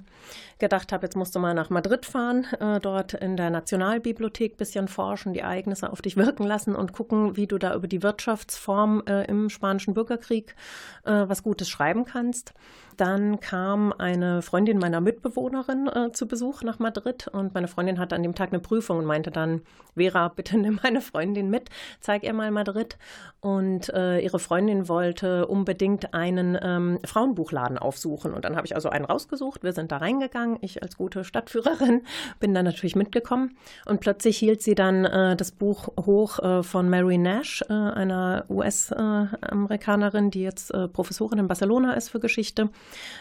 gedacht 0.59 0.93
habe, 0.93 1.07
jetzt 1.07 1.17
musst 1.17 1.35
du 1.37 1.39
mal 1.39 1.55
nach 1.55 1.71
Madrid 1.71 2.05
fahren, 2.05 2.45
äh, 2.59 2.81
dort 2.81 3.15
in 3.15 3.37
der 3.37 3.51
Nationalbibliothek 3.51 4.55
ein 4.55 4.57
bisschen 4.57 4.89
forschen, 4.89 5.33
die 5.33 5.41
Ereignisse 5.41 5.93
auf 5.93 6.03
dich 6.03 6.17
wirken 6.17 6.45
lassen 6.45 6.75
und 6.75 6.93
gucken, 6.93 7.37
wie 7.37 7.47
du 7.47 7.57
da 7.57 7.75
über 7.75 7.87
die 7.87 8.03
Wirtschaftsform 8.03 9.05
äh, 9.07 9.25
im 9.27 9.49
spanischen 9.49 9.95
Bürgerkrieg 9.95 10.57
äh, 11.05 11.13
was 11.13 11.45
Gutes 11.45 11.69
schreiben 11.69 12.05
kannst. 12.05 12.53
Dann 12.97 13.41
kam 13.41 13.93
eine 13.93 14.43
Freundin 14.43 14.79
meiner 14.79 15.01
Mitbewohnerin 15.01 15.89
äh, 15.89 16.13
zu 16.13 16.27
Besuch 16.27 16.63
nach 16.63 16.79
Madrid 16.79 17.29
und 17.29 17.55
meine 17.55 17.69
Freundin 17.69 17.99
hatte 17.99 18.15
an 18.15 18.23
dem 18.23 18.35
Tag 18.35 18.53
eine 18.53 18.61
Prüfung 18.61 18.99
und 18.99 19.05
meinte 19.05 19.31
dann, 19.31 19.63
Vera, 19.97 20.29
bitte 20.29 20.57
nimm 20.59 20.81
meine 20.83 21.01
Freundin 21.01 21.51
mit, 21.51 21.69
zeig 22.01 22.23
ihr 22.23 22.33
mal 22.33 22.51
Madrid. 22.51 22.99
Und 23.41 23.91
äh, 23.91 24.19
ihre 24.21 24.39
Freundin 24.39 24.89
wollte 24.89 25.47
unbedingt 25.47 26.15
einen 26.15 26.59
ähm, 26.61 26.99
Frauenbuchladen 27.05 27.79
aufsuchen. 27.79 28.35
Und 28.35 28.45
dann 28.45 28.57
habe 28.57 28.67
ich 28.67 28.75
also 28.75 28.89
einen 28.89 29.05
rausgesucht. 29.05 29.63
Wir 29.63 29.73
sind 29.73 29.93
da 29.93 29.99
reingegangen. 29.99 30.59
Ich 30.63 30.83
als 30.83 30.97
gute 30.97 31.23
Stadtführerin 31.23 32.03
bin 32.41 32.55
dann 32.55 32.65
natürlich 32.65 32.97
mitgekommen. 32.97 33.57
Und 33.85 34.01
plötzlich 34.01 34.39
hielt 34.39 34.63
sie 34.63 34.75
dann 34.75 35.05
äh, 35.05 35.37
das 35.37 35.53
Buch 35.53 35.89
hoch 35.97 36.39
äh, 36.41 36.63
von 36.63 36.89
Mary 36.89 37.19
Nash, 37.19 37.63
äh, 37.69 37.73
einer 37.73 38.45
US-Amerikanerin, 38.49 40.31
die 40.31 40.43
jetzt 40.43 40.73
äh, 40.75 40.89
Professorin 40.89 41.39
in 41.39 41.47
Barcelona 41.47 41.93
ist 41.93 42.09
für 42.09 42.21
Geschichte. 42.21 42.71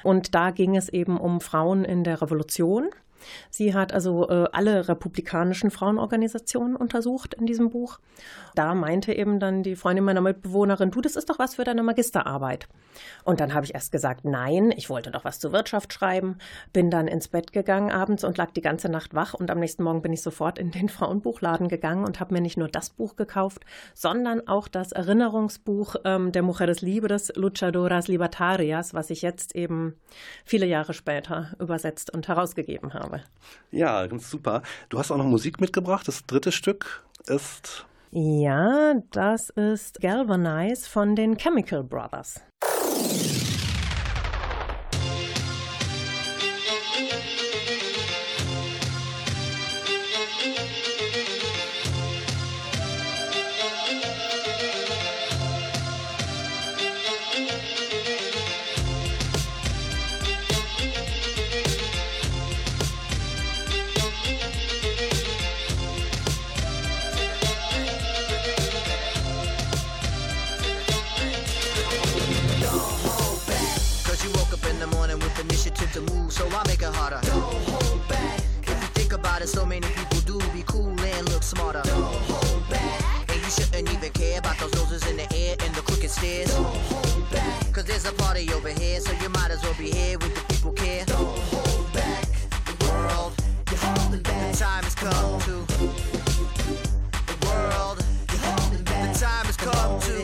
Und 0.03 0.35
da 0.35 0.51
ging 0.51 0.75
es 0.75 0.89
eben 0.89 1.17
um 1.17 1.41
Frauen 1.41 1.85
in 1.85 2.03
der 2.03 2.21
Revolution. 2.21 2.89
Sie 3.49 3.73
hat 3.73 3.93
also 3.93 4.29
äh, 4.29 4.47
alle 4.51 4.87
republikanischen 4.87 5.71
Frauenorganisationen 5.71 6.75
untersucht 6.75 7.33
in 7.33 7.45
diesem 7.45 7.69
Buch. 7.69 7.99
Da 8.55 8.73
meinte 8.73 9.13
eben 9.13 9.39
dann 9.39 9.63
die 9.63 9.75
Freundin 9.75 10.05
meiner 10.05 10.21
Mitbewohnerin, 10.21 10.91
du, 10.91 11.01
das 11.01 11.15
ist 11.15 11.29
doch 11.29 11.39
was 11.39 11.55
für 11.55 11.63
deine 11.63 11.83
Magisterarbeit. 11.83 12.67
Und 13.23 13.39
dann 13.39 13.53
habe 13.53 13.65
ich 13.65 13.73
erst 13.73 13.91
gesagt, 13.91 14.23
nein, 14.23 14.73
ich 14.75 14.89
wollte 14.89 15.11
doch 15.11 15.25
was 15.25 15.39
zur 15.39 15.51
Wirtschaft 15.51 15.91
schreiben, 15.91 16.37
bin 16.71 16.89
dann 16.89 17.07
ins 17.07 17.27
Bett 17.27 17.51
gegangen 17.51 17.91
abends 17.91 18.23
und 18.23 18.37
lag 18.37 18.51
die 18.51 18.61
ganze 18.61 18.89
Nacht 18.89 19.13
wach 19.13 19.33
und 19.33 19.51
am 19.51 19.59
nächsten 19.59 19.83
Morgen 19.83 20.01
bin 20.01 20.13
ich 20.13 20.21
sofort 20.21 20.57
in 20.57 20.71
den 20.71 20.89
Frauenbuchladen 20.89 21.67
gegangen 21.67 22.05
und 22.05 22.19
habe 22.19 22.33
mir 22.33 22.41
nicht 22.41 22.57
nur 22.57 22.69
das 22.69 22.89
Buch 22.89 23.15
gekauft, 23.15 23.65
sondern 23.93 24.47
auch 24.47 24.67
das 24.67 24.91
Erinnerungsbuch 24.91 25.95
ähm, 26.05 26.31
der 26.31 26.43
Mujeres 26.43 26.81
Libres, 26.81 27.31
Luchadoras 27.35 28.07
Libertarias, 28.07 28.93
was 28.93 29.09
ich 29.09 29.21
jetzt 29.21 29.55
eben 29.55 29.95
viele 30.45 30.65
Jahre 30.65 30.93
später 30.93 31.55
übersetzt 31.59 32.13
und 32.13 32.27
herausgegeben 32.27 32.93
habe 32.93 33.14
habe. 33.23 33.29
Ja, 33.71 34.05
ganz 34.07 34.29
super. 34.29 34.61
Du 34.89 34.99
hast 34.99 35.11
auch 35.11 35.17
noch 35.17 35.25
Musik 35.25 35.59
mitgebracht. 35.59 36.07
Das 36.07 36.25
dritte 36.25 36.51
Stück 36.51 37.03
ist. 37.27 37.85
Ja, 38.11 38.95
das 39.11 39.49
ist 39.49 39.99
Galvanize 39.99 40.89
von 40.89 41.15
den 41.15 41.37
Chemical 41.37 41.83
Brothers. 41.83 42.41
be 80.55 80.63
cool 80.67 80.97
and 81.01 81.29
look 81.29 81.43
smarter. 81.43 81.81
Don't 81.83 82.15
hold 82.31 82.69
back. 82.69 83.29
And 83.29 83.41
you 83.43 83.49
shouldn't 83.49 83.91
even 83.91 84.09
care 84.11 84.39
about 84.39 84.57
those 84.57 84.73
noses 84.75 85.05
in 85.09 85.17
the 85.17 85.27
air 85.35 85.55
and 85.59 85.75
the 85.75 85.81
crooked 85.81 86.09
stairs. 86.09 86.55
Don't 86.55 86.63
hold 86.63 87.29
back. 87.29 87.73
Cause 87.73 87.83
there's 87.83 88.05
a 88.05 88.13
party 88.13 88.49
over 88.53 88.69
here, 88.69 89.01
so 89.01 89.11
you 89.21 89.27
might 89.29 89.51
as 89.51 89.61
well 89.63 89.75
be 89.77 89.91
here 89.91 90.17
with 90.17 90.33
the 90.33 90.53
people 90.53 90.71
care. 90.71 91.03
Don't 91.05 91.37
hold 91.51 91.91
back. 91.91 92.25
The 92.69 92.85
world, 92.85 93.33
you're 93.69 93.79
holding 93.79 94.21
back. 94.21 94.53
The 94.53 94.57
time 94.57 94.83
has 94.83 94.95
come 94.95 95.39
to. 95.41 95.55
The 97.31 97.37
world, 97.45 98.05
you're 98.31 98.45
holding 98.47 98.83
back. 98.85 99.13
The 99.13 99.19
time 99.19 99.45
has 99.45 99.57
come 99.57 99.99
to. 100.07 100.17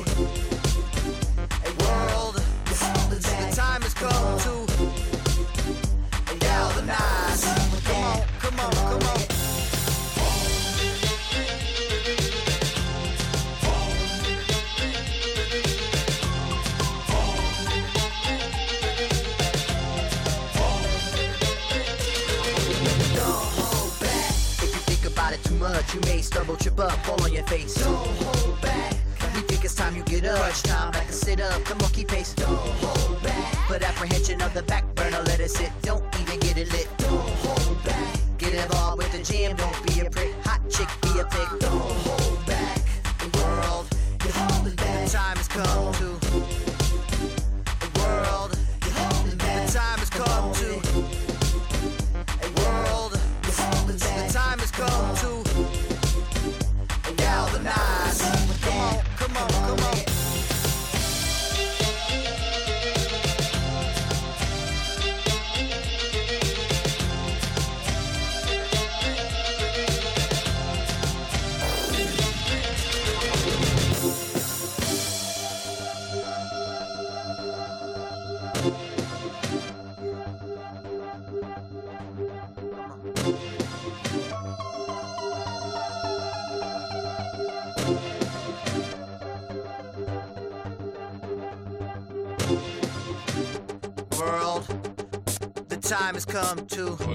A 1.67 1.72
world, 1.84 2.36
the 2.65 3.54
time 3.54 3.82
has 3.82 3.94
come 3.94 4.39
to. 4.39 4.51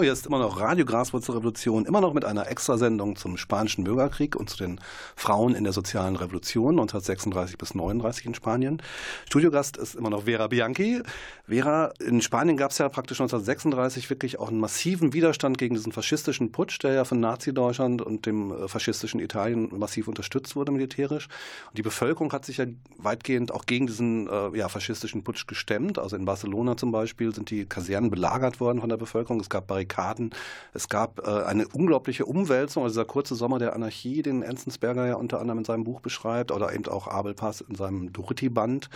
hallo, 0.00 0.06
hier 0.06 0.12
ist 0.14 0.24
immer 0.24 0.38
noch 0.38 0.58
Radio 0.58 0.86
Graswurzelrevolution, 0.86 1.84
immer 1.84 2.00
noch 2.00 2.14
mit 2.14 2.24
einer 2.24 2.48
Extrasendung 2.48 3.16
zum 3.16 3.36
Spanischen 3.36 3.84
Bürgerkrieg 3.84 4.34
und 4.34 4.48
zu 4.48 4.56
den 4.56 4.80
Frauen 5.20 5.54
in 5.54 5.64
der 5.64 5.74
sozialen 5.74 6.16
Revolution 6.16 6.70
1936 6.70 7.58
bis 7.58 7.74
39 7.74 8.24
in 8.24 8.34
Spanien. 8.34 8.82
Studiogast 9.26 9.76
ist 9.76 9.94
immer 9.94 10.08
noch 10.08 10.24
Vera 10.24 10.46
Bianchi. 10.46 11.02
Vera, 11.46 11.92
in 12.00 12.22
Spanien 12.22 12.56
gab 12.56 12.70
es 12.70 12.78
ja 12.78 12.88
praktisch 12.88 13.20
1936 13.20 14.08
wirklich 14.08 14.38
auch 14.38 14.48
einen 14.48 14.60
massiven 14.60 15.12
Widerstand 15.12 15.58
gegen 15.58 15.74
diesen 15.74 15.92
faschistischen 15.92 16.52
Putsch, 16.52 16.82
der 16.82 16.94
ja 16.94 17.04
von 17.04 17.20
Nazi-Deutschland 17.20 18.00
und 18.00 18.24
dem 18.24 18.50
äh, 18.50 18.66
faschistischen 18.66 19.20
Italien 19.20 19.68
massiv 19.76 20.08
unterstützt 20.08 20.56
wurde 20.56 20.72
militärisch. 20.72 21.28
Und 21.68 21.76
die 21.76 21.82
Bevölkerung 21.82 22.32
hat 22.32 22.46
sich 22.46 22.56
ja 22.56 22.64
weitgehend 22.96 23.52
auch 23.52 23.66
gegen 23.66 23.86
diesen 23.86 24.26
äh, 24.26 24.56
ja, 24.56 24.70
faschistischen 24.70 25.22
Putsch 25.22 25.46
gestemmt. 25.46 25.98
Also 25.98 26.16
in 26.16 26.24
Barcelona 26.24 26.78
zum 26.78 26.92
Beispiel 26.92 27.34
sind 27.34 27.50
die 27.50 27.66
Kasernen 27.66 28.10
belagert 28.10 28.58
worden 28.58 28.80
von 28.80 28.88
der 28.88 28.96
Bevölkerung 28.96 29.38
es 29.40 29.50
gab 29.50 29.66
Barrikaden, 29.66 30.30
es 30.72 30.88
gab 30.88 31.26
äh, 31.26 31.44
eine 31.44 31.68
unglaubliche 31.68 32.24
Umwälzung, 32.24 32.84
also 32.84 32.94
dieser 32.94 33.04
kurze 33.04 33.34
Sommer 33.34 33.58
der 33.58 33.74
Anarchie, 33.74 34.22
den 34.22 34.42
Enzensberger 34.42 35.09
ja 35.10 35.16
unter 35.16 35.40
anderem 35.40 35.58
in 35.58 35.64
seinem 35.64 35.84
Buch 35.84 36.00
beschreibt, 36.00 36.52
oder 36.52 36.72
eben 36.72 36.86
auch 36.86 37.06
Abel 37.06 37.34
Pass 37.34 37.60
in 37.60 37.74
seinem 37.74 38.12
Dorothy-Band. 38.12 38.88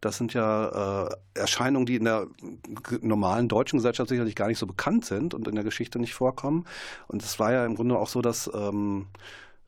Das 0.00 0.16
sind 0.16 0.34
ja 0.34 1.06
äh, 1.06 1.16
Erscheinungen, 1.34 1.86
die 1.86 1.96
in 1.96 2.04
der 2.04 2.26
normalen 3.00 3.48
deutschen 3.48 3.78
Gesellschaft 3.78 4.08
sicherlich 4.08 4.36
gar 4.36 4.48
nicht 4.48 4.58
so 4.58 4.66
bekannt 4.66 5.04
sind 5.04 5.34
und 5.34 5.48
in 5.48 5.54
der 5.54 5.64
Geschichte 5.64 5.98
nicht 5.98 6.14
vorkommen. 6.14 6.66
Und 7.08 7.22
es 7.22 7.38
war 7.38 7.52
ja 7.52 7.64
im 7.64 7.76
Grunde 7.76 7.98
auch 7.98 8.08
so, 8.08 8.20
dass 8.20 8.50
ähm, 8.54 9.06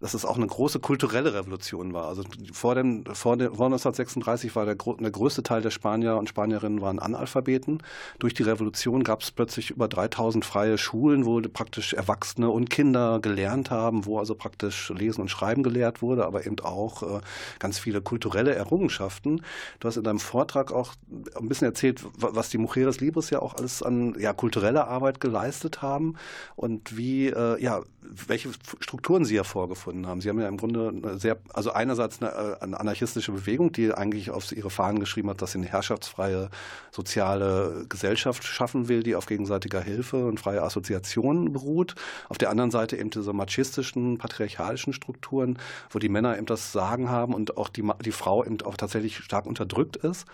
dass 0.03 0.15
es 0.15 0.25
auch 0.25 0.37
eine 0.37 0.49
große 0.49 0.81
kulturelle 0.81 1.33
Revolution 1.33 1.93
war. 1.93 2.09
Also 2.09 2.25
vor, 2.53 2.75
dem, 2.75 3.05
vor, 3.07 3.37
dem, 3.37 3.55
vor 3.55 3.67
1936 3.67 4.55
war 4.57 4.67
der, 4.67 4.75
der 4.75 5.11
größte 5.13 5.45
Teil 5.45 5.63
der 5.63 5.71
Spanier 5.71 6.17
und 6.17 6.29
Spanierinnen 6.29 6.81
waren 6.81 6.99
Analphabeten. 6.99 7.81
Durch 8.19 8.35
die 8.35 8.43
Revolution 8.43 9.05
gab 9.05 9.23
es 9.23 9.31
plötzlich 9.31 9.71
über 9.71 9.87
3000 9.87 10.45
freie 10.45 10.77
Schulen, 10.77 11.25
wo 11.25 11.41
praktisch 11.41 11.95
Erwachsene 11.95 12.51
und 12.51 12.69
Kinder 12.69 13.21
gelernt 13.21 13.71
haben, 13.71 14.05
wo 14.05 14.19
also 14.19 14.35
praktisch 14.35 14.91
Lesen 14.91 15.21
und 15.21 15.29
Schreiben 15.29 15.63
gelehrt 15.63 16.03
wurde, 16.03 16.27
aber 16.27 16.47
eben 16.47 16.59
auch 16.61 17.03
äh, 17.05 17.21
ganz 17.61 17.79
viele 17.79 18.03
kulturelle 18.03 18.57
Errungenschaften. 18.57 19.43
Du 19.79 19.87
hast 19.87 19.97
in 19.97 20.03
deinem 20.05 20.19
Vortrag 20.19 20.73
auch 20.73 20.95
ein 21.37 21.49
bisschen 21.49 21.69
erzählt, 21.69 22.05
was 22.17 22.51
die 22.51 22.59
Mujeres 22.59 22.99
Libres 22.99 23.31
ja 23.31 23.41
auch 23.41 23.55
alles 23.55 23.85
an 23.85 24.17
ja, 24.19 24.33
kultureller 24.33 24.89
Arbeit 24.89 25.21
geleistet 25.21 25.81
haben 25.81 26.17
und 26.57 26.97
wie, 26.97 27.29
äh, 27.29 27.63
ja, 27.63 27.83
welche 28.03 28.51
Strukturen 28.81 29.25
sie 29.25 29.37
ja 29.37 29.45
vorgefunden 29.93 30.07
haben. 30.07 30.21
Sie 30.21 30.29
haben 30.29 30.41
ja 30.41 30.49
im 30.49 30.57
Grunde 30.57 31.19
sehr, 31.19 31.39
also 31.53 31.73
einerseits 31.73 32.21
eine, 32.23 32.33
äh, 32.33 32.63
eine, 32.63 32.81
anarchistische 32.81 33.33
Bewegung, 33.33 33.73
die 33.73 33.93
eigentlich 33.93 34.31
auf 34.31 34.53
ihre 34.53 34.71
Fahnen 34.71 34.99
geschrieben 34.99 35.29
hat, 35.31 35.43
dass 35.43 35.53
sie 35.53 35.59
eine 35.59 35.69
herrschaftsfreie 35.69 36.49
soziale 36.91 37.85
Gesellschaft 37.89 38.45
schaffen 38.45 38.89
will, 38.89 39.03
die 39.03 39.15
auf 39.15 39.27
gegenseitiger 39.27 39.81
Hilfe 39.81 40.27
und 40.27 40.41
freie 40.41 40.63
Assoziation 40.63 41.53
beruht. 41.53 41.95
Auf 42.29 42.39
der 42.39 42.51
anderen 42.51 42.71
Seite 42.71 42.97
eben 42.97 43.11
diese 43.11 43.33
machistischen, 43.33 44.19
patriarchalischen 44.19 44.93
Strukturen, 44.93 45.59
wo 45.91 45.99
die 45.99 46.09
Männer 46.09 46.37
eben 46.37 46.47
das 46.47 46.73
Sagen 46.73 47.11
haben 47.11 47.35
und 47.35 47.57
auch 47.57 47.69
die, 47.69 47.89
die 48.05 48.13
Frau 48.13 48.45
eben 48.45 48.61
auch 48.63 48.77
tatsächlich 48.77 49.19
stark 49.19 49.47
unterdrückt 49.47 49.97
ist. 49.97 50.27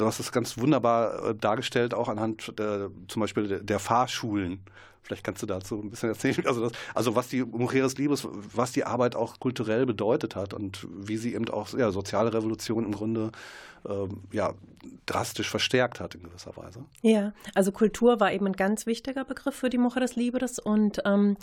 Hast 0.00 0.18
es 0.18 0.32
ganz 0.32 0.58
wunderbar 0.58 1.30
äh, 1.30 1.34
dargestellt, 1.34 1.94
auch 1.94 2.08
anhand 2.08 2.58
der, 2.58 2.90
zum 3.06 3.20
Beispiel 3.20 3.60
der 3.60 3.78
Fahrschulen 3.78 4.60
Vielleicht 5.04 5.22
kannst 5.22 5.42
du 5.42 5.46
dazu 5.46 5.80
ein 5.80 5.90
bisschen 5.90 6.08
erzählen. 6.08 6.46
Also, 6.46 6.68
das, 6.68 6.72
also 6.94 7.14
was 7.14 7.28
die 7.28 7.44
Mujeres 7.44 7.98
Libres, 7.98 8.26
was 8.30 8.72
die 8.72 8.84
Arbeit 8.84 9.14
auch 9.14 9.38
kulturell 9.38 9.84
bedeutet 9.84 10.34
hat 10.34 10.54
und 10.54 10.86
wie 10.90 11.18
sie 11.18 11.34
eben 11.34 11.48
auch 11.50 11.72
ja, 11.74 11.90
soziale 11.90 12.32
Revolution 12.32 12.86
im 12.86 12.92
Grunde 12.92 13.30
ähm, 13.86 14.22
ja, 14.32 14.54
drastisch 15.04 15.50
verstärkt 15.50 16.00
hat 16.00 16.14
in 16.14 16.22
gewisser 16.22 16.56
Weise. 16.56 16.84
Ja, 17.02 17.32
also 17.54 17.70
Kultur 17.70 18.18
war 18.18 18.32
eben 18.32 18.46
ein 18.46 18.54
ganz 18.54 18.86
wichtiger 18.86 19.24
Begriff 19.24 19.54
für 19.54 19.68
die 19.68 19.78
Mujeres 19.78 20.16
Libres 20.16 20.58
und 20.58 21.02
ähm, 21.04 21.36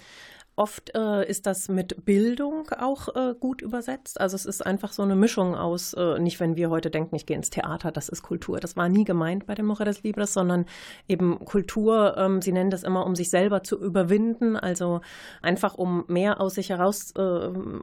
Oft 0.58 0.94
äh, 0.96 1.26
ist 1.30 1.46
das 1.46 1.70
mit 1.70 2.04
Bildung 2.04 2.70
auch 2.78 3.08
äh, 3.16 3.34
gut 3.40 3.62
übersetzt. 3.62 4.20
Also 4.20 4.36
es 4.36 4.46
ist 4.46 4.66
einfach 4.66 4.92
so 4.92 5.02
eine 5.02 5.16
Mischung 5.16 5.56
aus, 5.56 5.94
äh, 5.94 6.20
nicht 6.20 6.42
wenn 6.42 6.58
wir 6.58 6.70
heute 6.70 6.92
denken, 6.92 7.16
ich 7.16 7.26
gehe 7.26 7.38
ins 7.38 7.50
Theater, 7.50 7.90
das 7.90 8.10
ist 8.10 8.22
Kultur. 8.22 8.60
Das 8.60 8.76
war 8.76 8.90
nie 8.90 9.06
gemeint 9.06 9.46
bei 9.46 9.56
den 9.56 9.66
Mujeres 9.66 10.04
Libres, 10.04 10.34
sondern 10.34 10.66
eben 11.08 11.46
Kultur, 11.46 12.18
ähm, 12.18 12.42
sie 12.42 12.52
nennen 12.52 12.70
das 12.70 12.84
immer, 12.84 13.06
um 13.06 13.16
sich 13.16 13.30
selber 13.30 13.64
zu 13.64 13.82
überwinden, 13.82 14.58
also 14.58 15.00
einfach 15.42 15.76
um 15.76 16.04
mehr 16.10 16.42
aus 16.42 16.56
sich 16.56 16.70
heraus, 16.70 17.14
äh, 17.18 17.22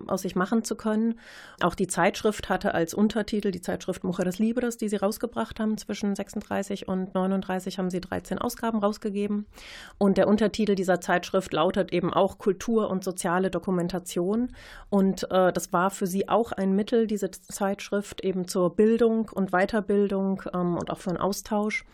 aus 0.06 0.20
sich 0.20 0.36
machen 0.36 0.62
zu 0.62 0.76
können. 0.76 1.18
Auch 1.62 1.74
die 1.74 1.86
Zeitschrift 1.86 2.50
hatte 2.50 2.74
als 2.74 2.92
Untertitel, 2.92 3.50
die 3.50 3.62
Zeitschrift 3.62 4.04
Mujeres 4.04 4.38
Libres, 4.38 4.76
die 4.76 4.90
sie 4.90 4.96
rausgebracht 4.96 5.58
haben, 5.58 5.78
zwischen 5.78 6.14
36 6.14 6.86
und 6.86 7.14
39 7.14 7.78
haben 7.78 7.88
sie 7.88 8.02
13 8.02 8.36
Ausgaben 8.38 8.78
rausgegeben. 8.78 9.46
Und 9.96 10.18
der 10.18 10.28
Untertitel 10.28 10.74
dieser 10.74 11.00
Zeitschrift 11.00 11.50
lautet 11.54 11.94
eben 11.94 12.12
auch 12.12 12.36
Kultur 12.36 12.57
Kultur 12.58 12.90
und 12.90 13.04
soziale 13.04 13.50
Dokumentation. 13.50 14.48
Und 14.90 15.30
äh, 15.30 15.52
das 15.52 15.72
war 15.72 15.90
für 15.90 16.08
sie 16.08 16.28
auch 16.28 16.50
ein 16.50 16.74
Mittel, 16.74 17.06
diese 17.06 17.30
Zeitschrift 17.30 18.22
eben 18.22 18.48
zur 18.48 18.74
Bildung 18.74 19.30
und 19.32 19.52
Weiterbildung 19.52 20.42
ähm, 20.52 20.76
und 20.76 20.90
auch 20.90 20.98
für 20.98 21.10
einen 21.10 21.18
Austausch. 21.18 21.84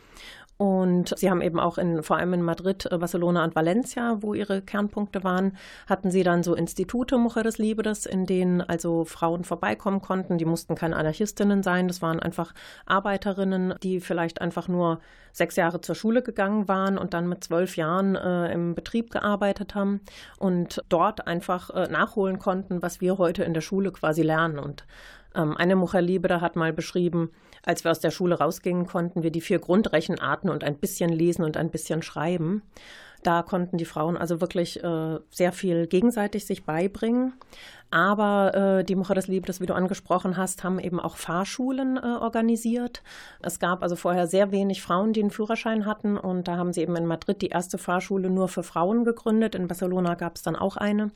Und 0.57 1.15
sie 1.19 1.31
haben 1.31 1.43
eben 1.43 1.59
auch 1.59 1.79
in, 1.79 2.05
vor 2.05 2.17
allem 2.17 2.33
in 2.33 2.43
Madrid, 2.43 2.87
äh, 2.91 2.97
Barcelona 2.97 3.43
und 3.43 3.57
Valencia, 3.57 4.19
wo 4.21 4.35
ihre 4.35 4.63
Kernpunkte 4.63 5.25
waren, 5.25 5.57
hatten 5.89 6.13
sie 6.13 6.23
dann 6.23 6.45
so 6.45 6.55
Institute 6.55 7.19
Mujeres 7.19 7.59
Libres, 7.59 8.07
in 8.07 8.25
denen 8.25 8.61
also 8.61 9.05
Frauen 9.05 9.43
vorbeikommen 9.43 10.01
konnten. 10.01 10.39
Die 10.39 10.45
mussten 10.45 10.77
keine 10.77 10.97
Anarchistinnen 10.97 11.65
sein, 11.65 11.89
das 11.89 12.03
waren 12.03 12.21
einfach 12.21 12.55
Arbeiterinnen, 12.87 13.75
die 13.83 13.99
vielleicht 14.01 14.41
einfach 14.41 14.69
nur 14.69 15.01
sechs 15.33 15.57
Jahre 15.57 15.81
zur 15.81 15.97
Schule 15.97 16.23
gegangen 16.23 16.69
waren 16.69 16.97
und 16.97 17.13
dann 17.13 17.29
mit 17.29 17.43
zwölf 17.43 17.77
Jahren 17.77 18.15
äh, 18.15 18.53
im 18.53 18.77
Betrieb 18.77 19.11
gearbeitet 19.11 19.75
haben 19.75 20.01
und 20.39 20.85
dort 20.89 21.27
einfach 21.27 21.71
äh, 21.71 21.89
nachholen 21.89 22.39
konnten, 22.39 22.81
was 22.81 23.01
wir 23.01 23.19
heute 23.19 23.43
in 23.43 23.55
der 23.55 23.61
Schule 23.61 23.91
quasi 23.91 24.23
lernen. 24.23 24.61
Und 24.61 24.85
eine 25.35 25.77
Mujer 25.77 26.03
Libre 26.03 26.41
hat 26.41 26.57
mal 26.57 26.73
beschrieben, 26.73 27.31
als 27.65 27.85
wir 27.85 27.91
aus 27.91 28.01
der 28.01 28.11
Schule 28.11 28.39
rausgingen, 28.39 28.87
konnten 28.87 29.23
wir 29.23 29.31
die 29.31 29.41
vier 29.41 29.59
Grundrechenarten 29.59 30.51
und 30.51 30.65
ein 30.65 30.77
bisschen 30.77 31.11
lesen 31.11 31.45
und 31.45 31.57
ein 31.57 31.71
bisschen 31.71 32.03
schreiben. 32.03 32.63
Da 33.25 33.43
konnten 33.43 33.79
die 33.79 33.87
Frauen 33.87 34.19
also 34.19 34.43
wirklich 34.43 34.85
äh, 34.85 35.19
sehr 35.31 35.53
viel 35.53 35.87
gegenseitig 35.87 36.45
sich 36.45 36.65
beibringen. 36.65 37.33
Aber 37.91 38.55
äh, 38.55 38.85
die 38.85 38.97
Mujeres 38.97 39.29
Libres, 39.29 39.63
wie 39.63 39.67
du 39.67 39.75
angesprochen 39.75 40.37
hast, 40.37 40.63
haben 40.63 40.79
eben 40.79 41.01
auch 41.01 41.17
Fahrschulen 41.17 41.97
äh, 41.97 42.01
organisiert. 42.01 43.03
Es 43.41 43.59
gab 43.59 43.83
also 43.83 43.97
vorher 43.97 44.27
sehr 44.27 44.53
wenig 44.53 44.83
Frauen, 44.83 45.15
die 45.15 45.21
einen 45.21 45.31
Führerschein 45.31 45.87
hatten. 45.87 46.19
Und 46.19 46.49
da 46.49 46.59
haben 46.59 46.75
sie 46.75 46.83
eben 46.83 46.97
in 46.97 47.07
Madrid 47.07 47.41
die 47.41 47.49
erste 47.49 47.79
Fahrschule 47.79 48.29
nur 48.29 48.49
für 48.49 48.63
Frauen 48.63 49.05
gegründet. 49.05 49.55
In 49.55 49.69
Barcelona 49.69 50.17
gab 50.17 50.37
es 50.37 50.43
dann 50.43 50.55
auch 50.57 50.77
eine. 50.77 51.11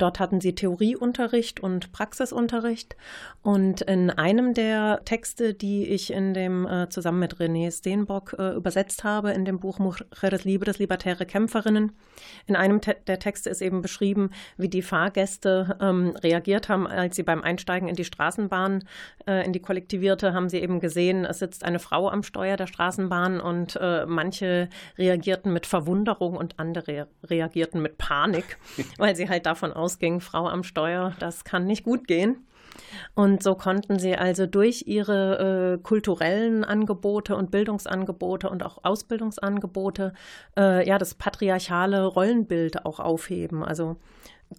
Dort 0.00 0.18
hatten 0.18 0.40
sie 0.40 0.54
Theorieunterricht 0.54 1.60
und 1.60 1.92
Praxisunterricht. 1.92 2.96
Und 3.42 3.82
in 3.82 4.10
einem 4.10 4.54
der 4.54 5.02
Texte, 5.04 5.52
die 5.52 5.86
ich 5.86 6.10
in 6.10 6.32
dem 6.32 6.66
äh, 6.66 6.88
zusammen 6.88 7.18
mit 7.18 7.36
René 7.36 7.70
Steenbock 7.70 8.34
äh, 8.38 8.54
übersetzt 8.54 9.04
habe, 9.04 9.32
in 9.32 9.44
dem 9.44 9.60
Buch 9.60 9.78
Mujeres 9.78 10.44
Libres, 10.44 10.78
Libertäre 10.78 11.26
Kämpferinnen, 11.26 11.92
in 12.46 12.56
einem 12.56 12.80
te 12.80 12.96
der 13.06 13.18
Texte 13.18 13.50
ist 13.50 13.60
eben 13.60 13.82
beschrieben, 13.82 14.30
wie 14.56 14.68
die 14.68 14.82
Fahrgäste 14.82 15.76
ähm, 15.80 16.14
reagiert 16.22 16.68
haben, 16.68 16.86
als 16.86 17.16
sie 17.16 17.22
beim 17.22 17.42
Einsteigen 17.42 17.88
in 17.88 17.94
die 17.94 18.04
Straßenbahn, 18.04 18.84
äh, 19.26 19.44
in 19.44 19.52
die 19.52 19.60
kollektivierte, 19.60 20.32
haben 20.32 20.48
sie 20.48 20.58
eben 20.58 20.80
gesehen, 20.80 21.24
es 21.24 21.38
sitzt 21.40 21.64
eine 21.64 21.78
Frau 21.78 22.08
am 22.08 22.22
Steuer 22.22 22.56
der 22.56 22.66
Straßenbahn 22.66 23.40
und 23.40 23.76
äh, 23.76 24.06
manche 24.06 24.68
reagierten 24.96 25.52
mit 25.52 25.66
Verwunderung 25.66 26.36
und 26.36 26.58
andere 26.58 27.08
reagierten 27.24 27.82
mit 27.82 27.98
Panik, 27.98 28.58
weil 28.98 29.14
sie 29.16 29.28
halt 29.28 29.46
davon 29.46 29.72
ausging, 29.90 30.20
Frau 30.20 30.46
am 30.48 30.62
Steuer, 30.62 31.14
das 31.18 31.42
kann 31.44 31.64
nicht 31.64 31.84
gut 31.84 32.06
gehen. 32.06 32.46
Und 33.14 33.42
so 33.42 33.56
konnten 33.56 33.98
sie 33.98 34.14
also 34.14 34.46
durch 34.46 34.84
ihre 34.86 35.78
äh, 35.78 35.82
kulturellen 35.82 36.64
Angebote 36.64 37.36
und 37.36 37.50
Bildungsangebote 37.50 38.48
und 38.48 38.62
auch 38.62 38.78
Ausbildungsangebote 38.84 40.12
äh, 40.56 40.86
ja 40.86 40.96
das 40.96 41.14
patriarchale 41.14 42.04
Rollenbild 42.06 42.86
auch 42.86 43.00
aufheben. 43.00 43.64
Also 43.64 43.96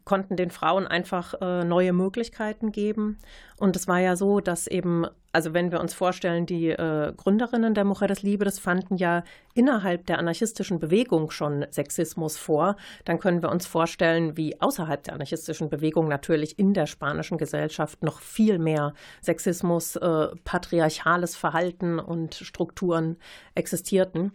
konnten 0.06 0.36
den 0.36 0.52
Frauen 0.52 0.88
einfach 0.88 1.34
äh, 1.42 1.64
neue 1.64 1.94
Möglichkeiten 1.94 2.72
geben. 2.72 3.18
Und 3.58 3.76
es 3.76 3.88
war 3.88 4.00
ja 4.00 4.16
so, 4.16 4.40
dass 4.40 4.68
eben, 4.68 5.06
also 5.32 5.54
wenn 5.54 5.72
wir 5.72 5.80
uns 5.80 5.94
vorstellen, 5.94 6.46
die 6.46 6.70
äh, 6.70 7.14
Gründerinnen 7.16 7.74
der 7.74 7.84
Mujeres 7.84 8.24
Libres 8.24 8.58
fanden 8.58 8.96
ja 8.96 9.24
innerhalb 9.54 10.06
der 10.08 10.18
anarchistischen 10.18 10.80
Bewegung 10.80 11.30
schon 11.30 11.66
Sexismus 11.70 12.38
vor, 12.38 12.78
dann 13.06 13.20
können 13.20 13.42
wir 13.42 13.50
uns 13.50 13.68
vorstellen, 13.68 14.38
wie 14.38 14.60
außerhalb 14.60 15.04
der 15.04 15.14
anarchistischen 15.14 15.70
Bewegung 15.70 16.08
natürlich 16.08 16.58
in 16.58 16.74
der 16.74 16.88
spanischen 16.88 17.38
Gesellschaft 17.38 18.02
noch 18.04 18.20
viel 18.20 18.58
mehr 18.60 18.94
Sexismus, 19.22 19.96
äh, 19.98 20.28
patriarchales 20.44 21.36
Verhalten 21.36 22.00
und 22.00 22.36
Strukturen 22.36 23.18
existierten. 23.56 24.32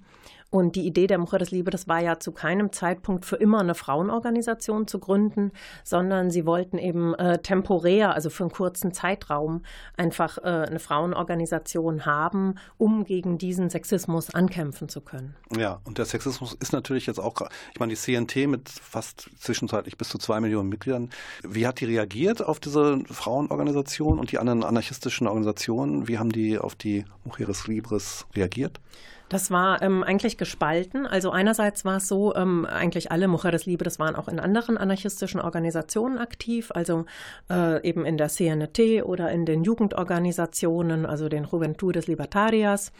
Und 0.56 0.74
die 0.74 0.86
Idee 0.86 1.06
der 1.06 1.18
Mujeres 1.18 1.50
das 1.70 1.86
war 1.86 2.00
ja 2.00 2.18
zu 2.18 2.32
keinem 2.32 2.72
Zeitpunkt 2.72 3.26
für 3.26 3.36
immer 3.36 3.60
eine 3.60 3.74
Frauenorganisation 3.74 4.86
zu 4.86 4.98
gründen, 4.98 5.52
sondern 5.84 6.30
sie 6.30 6.46
wollten 6.46 6.78
eben 6.78 7.12
äh, 7.16 7.40
temporär, 7.40 8.14
also 8.14 8.30
für 8.30 8.44
einen 8.44 8.52
kurzen 8.52 8.94
Zeitraum, 8.94 9.64
einfach 9.98 10.38
äh, 10.38 10.40
eine 10.46 10.78
Frauenorganisation 10.78 12.06
haben, 12.06 12.54
um 12.78 13.04
gegen 13.04 13.36
diesen 13.36 13.68
Sexismus 13.68 14.34
ankämpfen 14.34 14.88
zu 14.88 15.02
können. 15.02 15.36
Ja, 15.54 15.82
und 15.84 15.98
der 15.98 16.06
Sexismus 16.06 16.54
ist 16.54 16.72
natürlich 16.72 17.04
jetzt 17.04 17.20
auch, 17.20 17.34
ich 17.74 17.78
meine, 17.78 17.94
die 17.94 18.00
CNT 18.00 18.48
mit 18.48 18.70
fast 18.70 19.28
zwischenzeitlich 19.38 19.98
bis 19.98 20.08
zu 20.08 20.16
zwei 20.16 20.40
Millionen 20.40 20.70
Mitgliedern, 20.70 21.10
wie 21.42 21.66
hat 21.66 21.80
die 21.80 21.84
reagiert 21.84 22.42
auf 22.42 22.60
diese 22.60 23.00
Frauenorganisation 23.10 24.18
und 24.18 24.32
die 24.32 24.38
anderen 24.38 24.64
anarchistischen 24.64 25.26
Organisationen? 25.26 26.08
Wie 26.08 26.18
haben 26.18 26.32
die 26.32 26.58
auf 26.58 26.74
die 26.74 27.04
Mujeres 27.24 27.66
Libres 27.66 28.24
reagiert? 28.34 28.80
Das 29.28 29.50
war 29.50 29.82
ähm, 29.82 30.04
eigentlich 30.04 30.38
gespalten. 30.38 31.04
Also 31.04 31.32
einerseits 31.32 31.84
war 31.84 31.96
es 31.96 32.06
so, 32.06 32.34
ähm, 32.36 32.64
eigentlich 32.64 33.10
alle 33.10 33.26
Mujeres 33.26 33.66
Libres 33.66 33.98
waren 33.98 34.14
auch 34.14 34.28
in 34.28 34.38
anderen 34.38 34.78
anarchistischen 34.78 35.40
Organisationen 35.40 36.18
aktiv, 36.18 36.70
also 36.72 37.06
äh, 37.50 37.82
eben 37.86 38.04
in 38.04 38.18
der 38.18 38.28
CNT 38.28 39.04
oder 39.04 39.32
in 39.32 39.44
den 39.44 39.64
Jugendorganisationen, 39.64 41.06
also 41.06 41.28
den 41.28 41.44
Juventudes 41.44 42.06
Libertarias. 42.06 42.92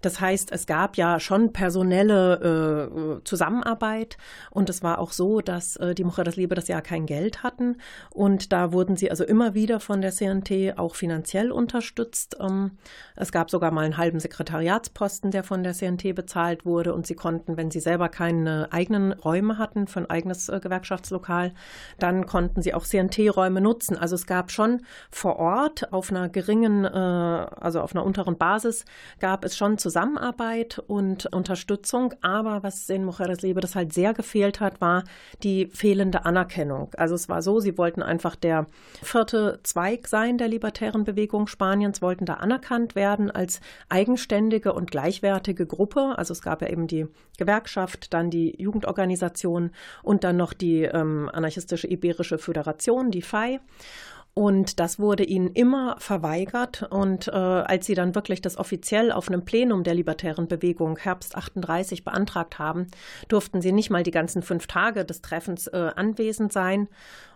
Das 0.00 0.20
heißt, 0.20 0.50
es 0.50 0.66
gab 0.66 0.96
ja 0.96 1.20
schon 1.20 1.52
personelle 1.52 3.20
äh, 3.20 3.24
Zusammenarbeit 3.24 4.16
und 4.50 4.70
es 4.70 4.82
war 4.82 4.98
auch 4.98 5.12
so, 5.12 5.40
dass 5.40 5.76
äh, 5.76 5.94
die 5.94 6.04
Mujeres 6.04 6.34
Libres 6.34 6.66
ja 6.66 6.80
kein 6.80 7.06
Geld 7.06 7.44
hatten 7.44 7.76
und 8.10 8.52
da 8.52 8.72
wurden 8.72 8.96
sie 8.96 9.10
also 9.10 9.24
immer 9.24 9.54
wieder 9.54 9.78
von 9.78 10.00
der 10.00 10.10
CNT 10.10 10.76
auch 10.76 10.96
finanziell 10.96 11.52
unterstützt. 11.52 12.36
Ähm, 12.40 12.72
es 13.14 13.30
gab 13.30 13.50
sogar 13.50 13.70
mal 13.70 13.84
einen 13.84 13.96
halben 13.96 14.18
Sekretariatsposten, 14.18 15.30
der 15.30 15.44
von 15.44 15.62
der 15.62 15.67
der 15.68 15.74
CNT 15.74 16.14
bezahlt 16.14 16.64
wurde 16.64 16.94
und 16.94 17.06
sie 17.06 17.14
konnten, 17.14 17.56
wenn 17.56 17.70
sie 17.70 17.80
selber 17.80 18.08
keine 18.08 18.68
eigenen 18.70 19.12
Räume 19.12 19.58
hatten 19.58 19.86
für 19.86 20.00
ein 20.00 20.10
eigenes 20.10 20.48
äh, 20.48 20.60
Gewerkschaftslokal, 20.60 21.52
dann 21.98 22.26
konnten 22.26 22.62
sie 22.62 22.74
auch 22.74 22.84
CNT-Räume 22.84 23.60
nutzen. 23.60 23.96
Also 23.96 24.14
es 24.14 24.26
gab 24.26 24.50
schon 24.50 24.82
vor 25.10 25.36
Ort 25.36 25.92
auf 25.92 26.10
einer 26.10 26.28
geringen, 26.28 26.84
äh, 26.84 26.88
also 26.88 27.80
auf 27.80 27.94
einer 27.94 28.04
unteren 28.04 28.38
Basis, 28.38 28.84
gab 29.20 29.44
es 29.44 29.56
schon 29.56 29.78
Zusammenarbeit 29.78 30.78
und 30.86 31.26
Unterstützung. 31.26 32.14
Aber 32.22 32.62
was 32.62 32.88
in 32.88 33.04
Mujeres 33.04 33.42
Liebe 33.42 33.60
das 33.60 33.74
halt 33.74 33.92
sehr 33.92 34.14
gefehlt 34.14 34.60
hat, 34.60 34.80
war 34.80 35.04
die 35.42 35.66
fehlende 35.66 36.24
Anerkennung. 36.24 36.90
Also 36.96 37.14
es 37.14 37.28
war 37.28 37.42
so, 37.42 37.60
sie 37.60 37.76
wollten 37.76 38.02
einfach 38.02 38.36
der 38.36 38.66
vierte 39.02 39.60
Zweig 39.62 40.08
sein 40.08 40.38
der 40.38 40.48
libertären 40.48 41.04
Bewegung 41.04 41.46
Spaniens, 41.46 42.02
wollten 42.02 42.24
da 42.24 42.34
anerkannt 42.34 42.94
werden 42.94 43.30
als 43.30 43.60
eigenständige 43.88 44.72
und 44.72 44.90
gleichwertige 44.90 45.57
riesige 45.58 45.66
Gruppe. 45.66 46.14
Also 46.16 46.32
es 46.32 46.42
gab 46.42 46.62
ja 46.62 46.68
eben 46.68 46.86
die 46.86 47.06
Gewerkschaft, 47.36 48.12
dann 48.14 48.30
die 48.30 48.54
Jugendorganisation 48.60 49.70
und 50.02 50.24
dann 50.24 50.36
noch 50.36 50.52
die 50.52 50.82
ähm, 50.82 51.28
anarchistische 51.32 51.88
Iberische 51.88 52.38
Föderation, 52.38 53.10
die 53.10 53.22
FAI. 53.22 53.60
Und 54.34 54.78
das 54.78 55.00
wurde 55.00 55.24
ihnen 55.24 55.48
immer 55.48 55.96
verweigert. 55.98 56.84
Und 56.90 57.26
äh, 57.26 57.32
als 57.32 57.86
sie 57.86 57.94
dann 57.94 58.14
wirklich 58.14 58.40
das 58.40 58.56
offiziell 58.56 59.10
auf 59.10 59.28
einem 59.28 59.44
Plenum 59.44 59.82
der 59.82 59.94
libertären 59.94 60.46
Bewegung 60.46 60.96
Herbst 60.96 61.34
38 61.34 62.04
beantragt 62.04 62.60
haben, 62.60 62.86
durften 63.26 63.60
sie 63.60 63.72
nicht 63.72 63.90
mal 63.90 64.04
die 64.04 64.12
ganzen 64.12 64.42
fünf 64.42 64.68
Tage 64.68 65.04
des 65.04 65.22
Treffens 65.22 65.66
äh, 65.66 65.90
anwesend 65.96 66.52
sein. 66.52 66.88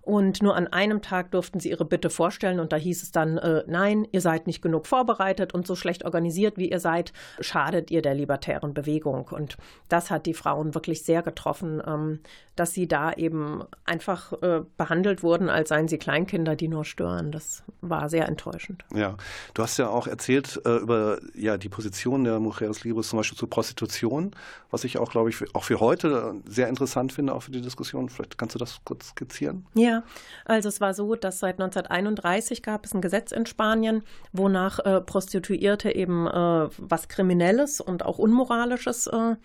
Und 0.03 0.43
nur 0.43 0.57
an 0.57 0.67
einem 0.67 1.01
Tag 1.01 1.31
durften 1.31 1.61
sie 1.61 1.71
ihre 1.71 1.85
Bitte 1.85 2.11
vorstellen 2.11 2.59
und 2.59 2.73
da 2.73 2.77
hieß 2.77 3.03
es 3.05 3.13
dann, 3.13 3.39
äh, 3.39 3.63
nein, 3.69 4.07
ihr 4.11 4.21
seid 4.21 4.49
nicht 4.49 4.61
genug 4.61 4.87
vorbereitet 4.89 5.55
und 5.55 5.67
so 5.67 5.77
schlecht 5.77 6.05
organisiert, 6.05 6.59
wie 6.59 6.71
ihr 6.71 6.81
seid, 6.81 7.13
schadet 7.41 7.91
ihr 7.93 8.03
der 8.03 8.15
libertären 8.15 8.75
Bewegung. 8.75 9.29
Und 9.29 9.57
das 9.89 10.11
hat 10.11 10.27
die 10.27 10.35
Frauen 10.35 10.75
wirklich 10.75 11.05
sehr 11.05 11.23
getroffen, 11.23 11.81
ähm, 11.87 12.19
dass 12.57 12.73
sie 12.73 12.89
da 12.89 13.13
eben 13.13 13.63
einfach 13.85 14.33
äh, 14.43 14.63
behandelt 14.77 15.23
wurden, 15.23 15.49
als 15.49 15.69
seien 15.69 15.87
sie 15.87 15.99
Kleinkinder, 15.99 16.57
die 16.57 16.69
nur 16.69 16.85
stören. 16.85 17.31
Das 17.31 17.63
war 17.81 18.09
sehr 18.09 18.27
enttäuschend. 18.29 18.85
Ja, 18.93 19.17
du 19.55 19.63
hast 19.63 19.79
ja 19.79 19.89
auch 19.89 20.09
erzählt 20.09 20.61
äh, 20.65 20.77
über 20.79 21.21
ja, 21.35 21.57
die 21.57 21.69
Position 21.69 22.25
der 22.25 22.41
Mujeres 22.41 22.83
Libres 22.83 23.09
zum 23.09 23.19
Beispiel 23.19 23.39
zur 23.39 23.49
Prostitution, 23.49 24.33
was 24.71 24.85
ich 24.85 24.99
auch, 24.99 25.11
glaube 25.11 25.31
ich, 25.31 25.37
für, 25.37 25.47
auch 25.55 25.65
für 25.65 25.81
heute 25.81 26.35
sehr 26.45 26.69
interessant 26.69 27.13
finde, 27.13 27.35
auch 27.35 27.45
für 27.45 27.53
die 27.53 27.61
Diskussion. 27.61 28.09
Vielleicht 28.09 28.37
kannst 28.37 28.55
du 28.55 28.59
das 28.59 28.81
kurz 28.85 29.11
skizzieren? 29.11 29.65
Ja, 29.75 29.92
also 30.45 30.69
es 30.69 30.81
war 30.81 30.95
so, 30.95 31.15
dass 31.15 31.41
seit 31.41 31.61
1931 31.61 32.63
gab 32.63 32.85
es 32.85 32.95
ein 32.95 33.01
Gesetz 33.01 33.33
in 33.33 33.47
Spanien, 33.47 34.03
wonach 34.33 34.79
äh, 34.81 35.01
Prostituierte 35.01 35.95
eben 35.95 36.27
äh, 36.27 36.69
was 36.79 37.09
Kriminelles 37.09 37.81
und 37.81 38.05
auch 38.05 38.19
Unmoralisches 38.19 39.07
äh, 39.07 39.37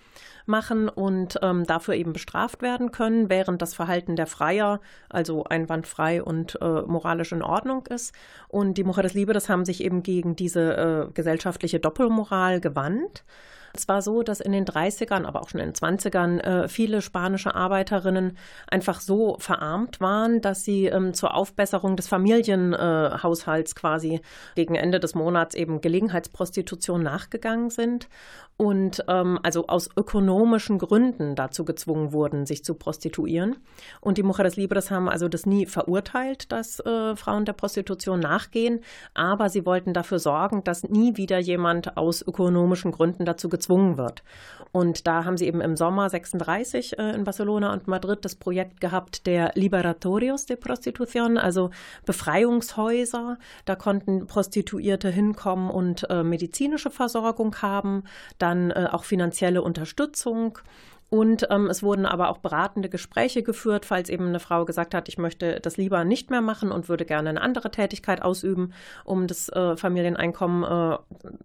machen 0.48 0.90
und 0.90 1.40
ähm, 1.42 1.66
dafür 1.66 1.96
eben 1.96 2.14
bestraft 2.14 2.62
werden 2.62 2.92
können, 2.92 3.30
während 3.30 3.62
das 3.62 3.74
Verhalten 3.74 4.16
der 4.16 4.28
Freier 4.28 4.80
also 5.10 5.44
einwandfrei 5.44 6.24
und 6.24 6.58
äh, 6.62 6.82
moralisch 6.84 7.32
in 7.32 7.44
Ordnung 7.44 7.86
ist. 7.88 8.14
Und 8.48 8.78
die 8.78 8.84
Mujeres 8.84 9.14
Liebe, 9.14 9.34
das 9.34 9.50
haben 9.50 9.66
sich 9.66 9.84
eben 9.84 10.04
gegen 10.04 10.36
diese 10.36 11.08
äh, 11.10 11.12
gesellschaftliche 11.14 11.80
Doppelmoral 11.80 12.62
gewandt. 12.62 13.24
Es 13.74 13.88
war 13.88 14.02
so, 14.02 14.24
dass 14.24 14.40
in 14.40 14.52
den 14.52 14.66
30ern, 14.66 15.26
aber 15.26 15.42
auch 15.42 15.50
schon 15.50 15.60
in 15.60 15.72
den 15.72 15.76
20ern 15.76 16.40
äh, 16.40 16.68
viele 16.68 17.02
spanische 17.02 17.56
Arbeiterinnen 17.56 18.38
einfach 18.70 19.00
so 19.00 19.38
verarmt 19.40 20.02
waren, 20.02 20.42
dass 20.42 20.64
sie 20.64 20.86
ähm, 20.86 21.14
zur 21.14 21.36
Aufbesserung 21.36 21.96
des 21.96 22.08
Familienhaushalts 22.08 23.76
quasi 23.76 24.22
gegen 24.56 24.76
Ende 24.76 25.00
des 25.00 25.16
Monats 25.16 25.56
eben 25.56 25.82
Gelegenheitsprostitution 25.82 27.04
nachgegangen 27.04 27.70
sind 27.70 28.08
und 28.58 29.06
ähm, 29.08 29.40
also 29.44 29.68
aus 29.68 29.90
ökonomischen 29.96 30.80
Gründen 30.80 31.36
dazu 31.36 31.64
gezwungen 31.64 32.12
wurden, 32.12 32.48
sich 32.48 32.64
zu 32.64 32.74
prostituieren. 32.74 33.58
Und 34.02 34.18
die 34.18 34.24
Mujeres 34.24 34.56
Libres 34.56 34.90
haben 34.90 35.08
also 35.08 35.28
das 35.28 35.46
nie 35.46 35.68
verurteilt, 35.68 36.52
dass 36.52 36.80
äh, 36.80 37.16
Frauen 37.16 37.46
der 37.46 37.54
Prostitution 37.54 38.20
nachgehen, 38.20 38.80
aber 39.14 39.50
sie 39.50 39.66
wollten 39.66 39.94
dafür 39.94 40.18
sorgen, 40.18 40.64
dass 40.64 40.84
nie 40.84 41.18
wieder 41.18 41.38
jemand 41.38 41.98
aus 41.98 42.26
ökonomischen 42.26 42.92
Gründen 42.92 43.26
dazu 43.26 43.48
gezwungen 43.48 43.98
wird. 43.98 44.24
Und 44.72 45.08
da 45.08 45.24
haben 45.24 45.38
sie 45.38 45.46
eben 45.46 45.62
im 45.62 45.78
Sommer 45.78 46.10
36 46.10 46.98
äh, 46.98 47.12
in 47.14 47.24
Barcelona 47.24 47.74
und 47.74 47.88
Madrid 47.88 48.26
das 48.26 48.36
Projekt 48.36 48.82
gehabt 48.82 49.28
der 49.28 49.52
Liberatorios 49.54 50.46
de 50.46 50.58
Prostitución, 50.58 51.38
also 51.38 51.70
Befreiungshäuser. 52.06 53.38
Da 53.66 53.76
konnten 53.76 54.26
Prostituierte 54.26 55.10
hinkommen 55.10 55.70
und 55.70 56.10
äh, 56.10 56.24
medizinische 56.24 56.90
Versorgung 56.90 57.56
haben, 57.62 58.04
dann 58.48 58.72
äh, 58.72 58.88
auch 58.92 59.04
finanzielle 59.04 59.62
Unterstützung. 59.62 60.60
Und 61.10 61.48
ähm, 61.50 61.68
es 61.68 61.84
wurden 61.84 62.06
aber 62.06 62.30
auch 62.30 62.40
beratende 62.40 62.90
Gespräche 62.90 63.42
geführt, 63.42 63.86
falls 63.86 64.10
eben 64.10 64.28
eine 64.28 64.42
Frau 64.42 64.66
gesagt 64.66 64.94
hat, 64.94 65.08
ich 65.08 65.18
möchte 65.18 65.62
das 65.62 65.78
lieber 65.78 66.04
nicht 66.04 66.30
mehr 66.32 66.42
machen 66.42 66.70
und 66.70 66.90
würde 66.90 67.06
gerne 67.06 67.30
eine 67.30 67.42
andere 67.42 67.72
Tätigkeit 67.72 68.22
ausüben, 68.22 68.74
um 69.06 69.26
das 69.26 69.48
äh, 69.50 69.78
Familieneinkommen 69.78 70.64
äh, 70.64 70.98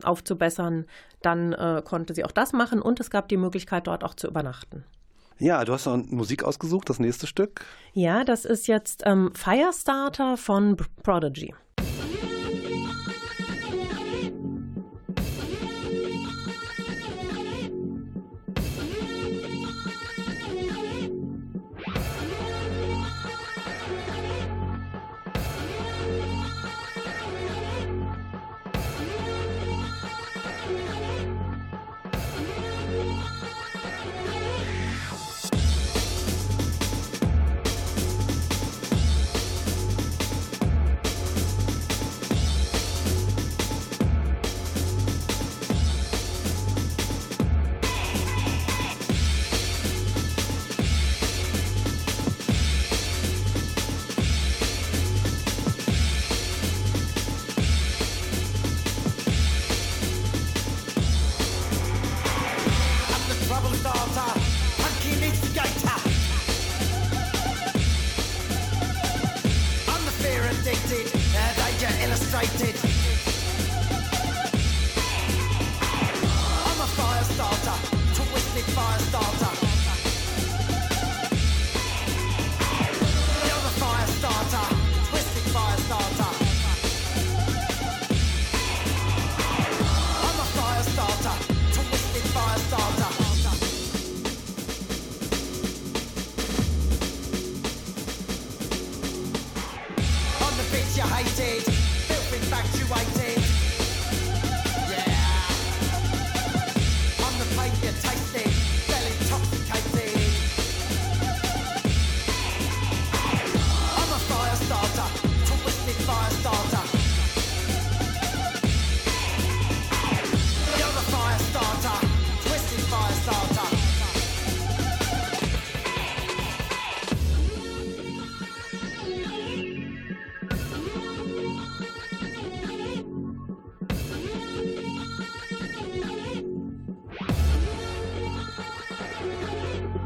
aufzubessern. 0.03 0.87
Dann 1.23 1.53
äh, 1.53 1.83
konnte 1.85 2.12
sie 2.12 2.25
auch 2.25 2.33
das 2.33 2.53
machen 2.53 2.83
und 2.83 2.99
es 2.99 3.11
gab 3.11 3.29
die 3.29 3.37
Möglichkeit, 3.37 3.87
dort 3.87 4.03
auch 4.03 4.15
zu 4.15 4.27
übernachten. 4.27 4.85
Ja, 5.38 5.65
du 5.65 5.73
hast 5.73 5.87
noch 5.87 5.97
Musik 5.97 6.43
ausgesucht, 6.43 6.91
das 6.91 6.99
nächste 6.99 7.29
Stück. 7.29 7.65
Ja, 7.93 8.25
das 8.25 8.45
ist 8.45 8.67
jetzt 8.67 9.03
ähm, 9.07 9.31
Firestarter 9.35 10.37
von 10.37 10.77
Prodigy. 11.05 11.55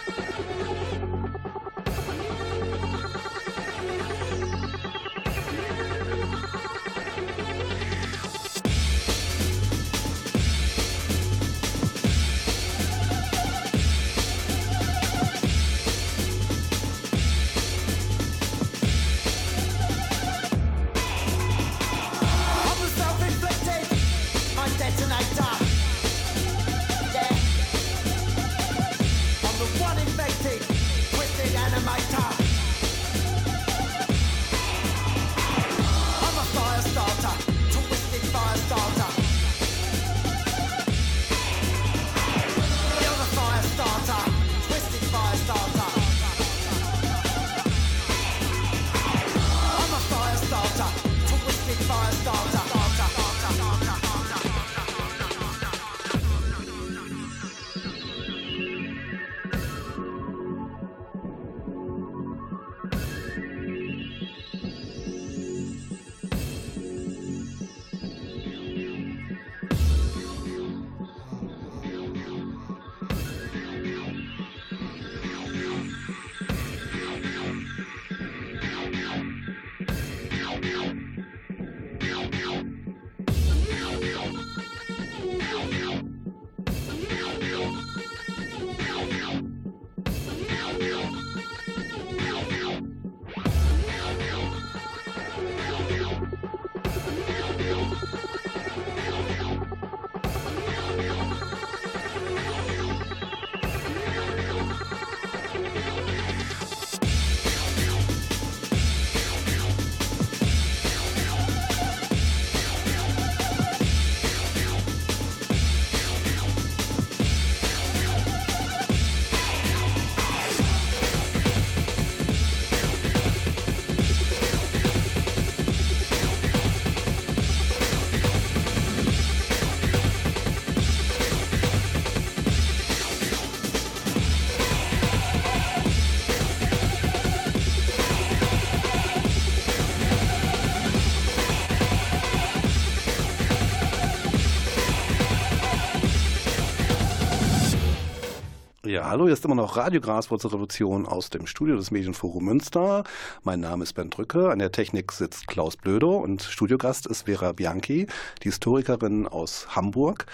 hallo, 149.11 149.25
hier 149.25 149.33
ist 149.33 149.43
immer 149.43 149.55
noch 149.55 149.75
Radio 149.75 149.99
Graswurzelrevolution 149.99 151.05
aus 151.05 151.29
dem 151.29 151.45
Studio 151.45 151.75
des 151.75 151.91
Medienforum 151.91 152.45
Münster. 152.45 153.03
Mein 153.43 153.59
Name 153.59 153.83
ist 153.83 153.91
Ben 153.91 154.09
Drücke, 154.09 154.49
an 154.49 154.59
der 154.59 154.71
Technik 154.71 155.11
sitzt 155.11 155.47
Klaus 155.47 155.75
Blödo 155.75 156.15
und 156.15 156.43
Studiogast 156.43 157.07
ist 157.07 157.23
Vera 157.23 157.51
Bianchi, 157.51 158.07
die 158.41 158.47
Historikerin 158.47 159.27
aus 159.27 159.75
Hamburg. 159.75 160.27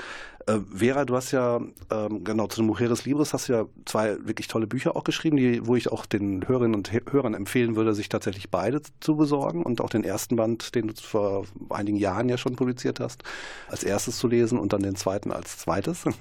Äh, 0.45 0.59
Vera, 0.75 1.05
du 1.05 1.15
hast 1.15 1.31
ja, 1.31 1.59
ähm, 1.89 2.23
genau, 2.23 2.45
zu 2.45 2.61
den 2.61 2.67
Mujeres 2.67 3.03
Libres 3.03 3.33
hast 3.33 3.49
du 3.49 3.53
ja 3.53 3.65
zwei 3.85 4.15
wirklich 4.27 4.47
tolle 4.47 4.67
Bücher 4.67 4.95
auch 4.95 5.03
geschrieben, 5.03 5.37
die, 5.37 5.65
wo 5.65 5.75
ich 5.75 5.91
auch 5.91 6.05
den 6.05 6.47
Hörerinnen 6.47 6.75
und 6.75 6.91
Hörern 6.91 7.33
empfehlen 7.33 7.75
würde, 7.75 7.95
sich 7.95 8.09
tatsächlich 8.09 8.51
beide 8.51 8.83
zu 8.99 9.15
besorgen 9.15 9.63
und 9.63 9.81
auch 9.81 9.89
den 9.89 10.03
ersten 10.03 10.35
Band, 10.35 10.75
den 10.75 10.89
du 10.89 10.93
vor 10.93 11.45
einigen 11.71 11.97
Jahren 11.97 12.29
ja 12.29 12.37
schon 12.37 12.55
publiziert 12.55 12.99
hast, 12.99 13.23
als 13.69 13.83
erstes 13.83 14.19
zu 14.19 14.27
lesen 14.27 14.59
und 14.59 14.71
dann 14.71 14.83
den 14.83 14.95
zweiten 14.95 15.31
als 15.31 15.57
zweites. 15.57 16.05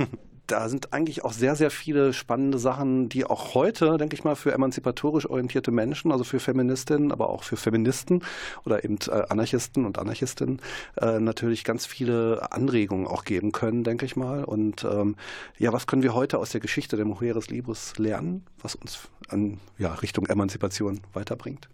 da 0.46 0.68
sind 0.68 0.92
eigentlich 0.92 1.24
auch 1.24 1.32
sehr, 1.32 1.56
sehr 1.56 1.70
viele 1.70 2.12
spannende 2.12 2.58
Sachen, 2.58 3.08
die 3.08 3.24
auch 3.24 3.54
heute, 3.54 3.96
denke 3.96 4.14
ich 4.14 4.24
mal, 4.24 4.36
für 4.36 4.52
emanzipatorisch 4.52 5.28
orientierte 5.28 5.70
Menschen, 5.70 6.12
also 6.12 6.24
für 6.24 6.40
Feministinnen, 6.40 7.12
aber 7.12 7.30
auch 7.30 7.42
für 7.42 7.56
Feministen 7.56 8.22
oder 8.64 8.84
eben 8.84 8.98
äh, 9.08 9.22
Anarchisten 9.28 9.84
und 9.84 9.98
Anarchistinnen 9.98 10.60
äh, 10.96 11.18
natürlich 11.18 11.64
ganz 11.64 11.86
viele 11.86 12.52
Anregungen 12.52 13.06
auch 13.06 13.24
geben 13.24 13.52
können, 13.52 13.84
denke 13.84 14.06
ich 14.06 14.16
mal. 14.16 14.44
Und 14.44 14.84
ähm, 14.84 15.16
ja, 15.58 15.72
was 15.72 15.86
können 15.86 16.02
wir 16.02 16.14
heute 16.14 16.38
aus 16.38 16.50
der 16.50 16.60
Geschichte 16.60 16.96
der 16.96 17.06
Mujeres 17.06 17.48
Libris 17.48 17.98
lernen, 17.98 18.44
was 18.62 18.74
uns 18.74 19.08
an 19.28 19.60
ja, 19.78 19.94
Richtung 19.94 20.26
Emanzipation 20.26 21.00
weiterbringt? 21.12 21.68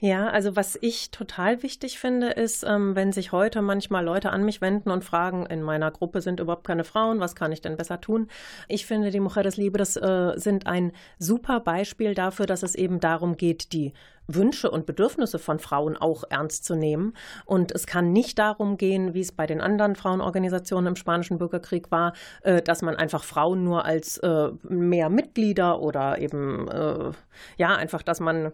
Ja, 0.00 0.28
also 0.28 0.54
was 0.54 0.78
ich 0.80 1.10
total 1.10 1.64
wichtig 1.64 1.98
finde, 1.98 2.28
ist, 2.28 2.62
ähm, 2.62 2.94
wenn 2.94 3.10
sich 3.10 3.32
heute 3.32 3.62
manchmal 3.62 4.04
Leute 4.04 4.30
an 4.30 4.44
mich 4.44 4.60
wenden 4.60 4.92
und 4.92 5.02
fragen, 5.02 5.44
in 5.46 5.60
meiner 5.60 5.90
Gruppe 5.90 6.20
sind 6.20 6.38
überhaupt 6.38 6.64
keine 6.64 6.84
Frauen, 6.84 7.18
was 7.18 7.34
kann 7.34 7.50
ich 7.50 7.62
denn 7.62 7.76
besser 7.76 8.00
tun? 8.00 8.28
Ich 8.68 8.86
finde, 8.86 9.10
die 9.10 9.18
Mujeres 9.18 9.56
Libres 9.56 9.96
äh, 9.96 10.34
sind 10.36 10.68
ein 10.68 10.92
super 11.18 11.58
Beispiel 11.58 12.14
dafür, 12.14 12.46
dass 12.46 12.62
es 12.62 12.76
eben 12.76 13.00
darum 13.00 13.36
geht, 13.36 13.72
die 13.72 13.92
Wünsche 14.28 14.70
und 14.70 14.86
Bedürfnisse 14.86 15.40
von 15.40 15.58
Frauen 15.58 15.96
auch 15.96 16.22
ernst 16.30 16.64
zu 16.64 16.76
nehmen. 16.76 17.14
Und 17.44 17.72
es 17.72 17.88
kann 17.88 18.12
nicht 18.12 18.38
darum 18.38 18.76
gehen, 18.76 19.14
wie 19.14 19.20
es 19.20 19.32
bei 19.32 19.46
den 19.46 19.60
anderen 19.60 19.96
Frauenorganisationen 19.96 20.88
im 20.88 20.96
Spanischen 20.96 21.38
Bürgerkrieg 21.38 21.90
war, 21.90 22.12
äh, 22.42 22.62
dass 22.62 22.82
man 22.82 22.94
einfach 22.94 23.24
Frauen 23.24 23.64
nur 23.64 23.84
als 23.84 24.18
äh, 24.18 24.50
mehr 24.68 25.08
Mitglieder 25.08 25.80
oder 25.80 26.18
eben, 26.18 26.68
äh, 26.68 27.10
ja, 27.56 27.74
einfach, 27.74 28.02
dass 28.02 28.20
man 28.20 28.52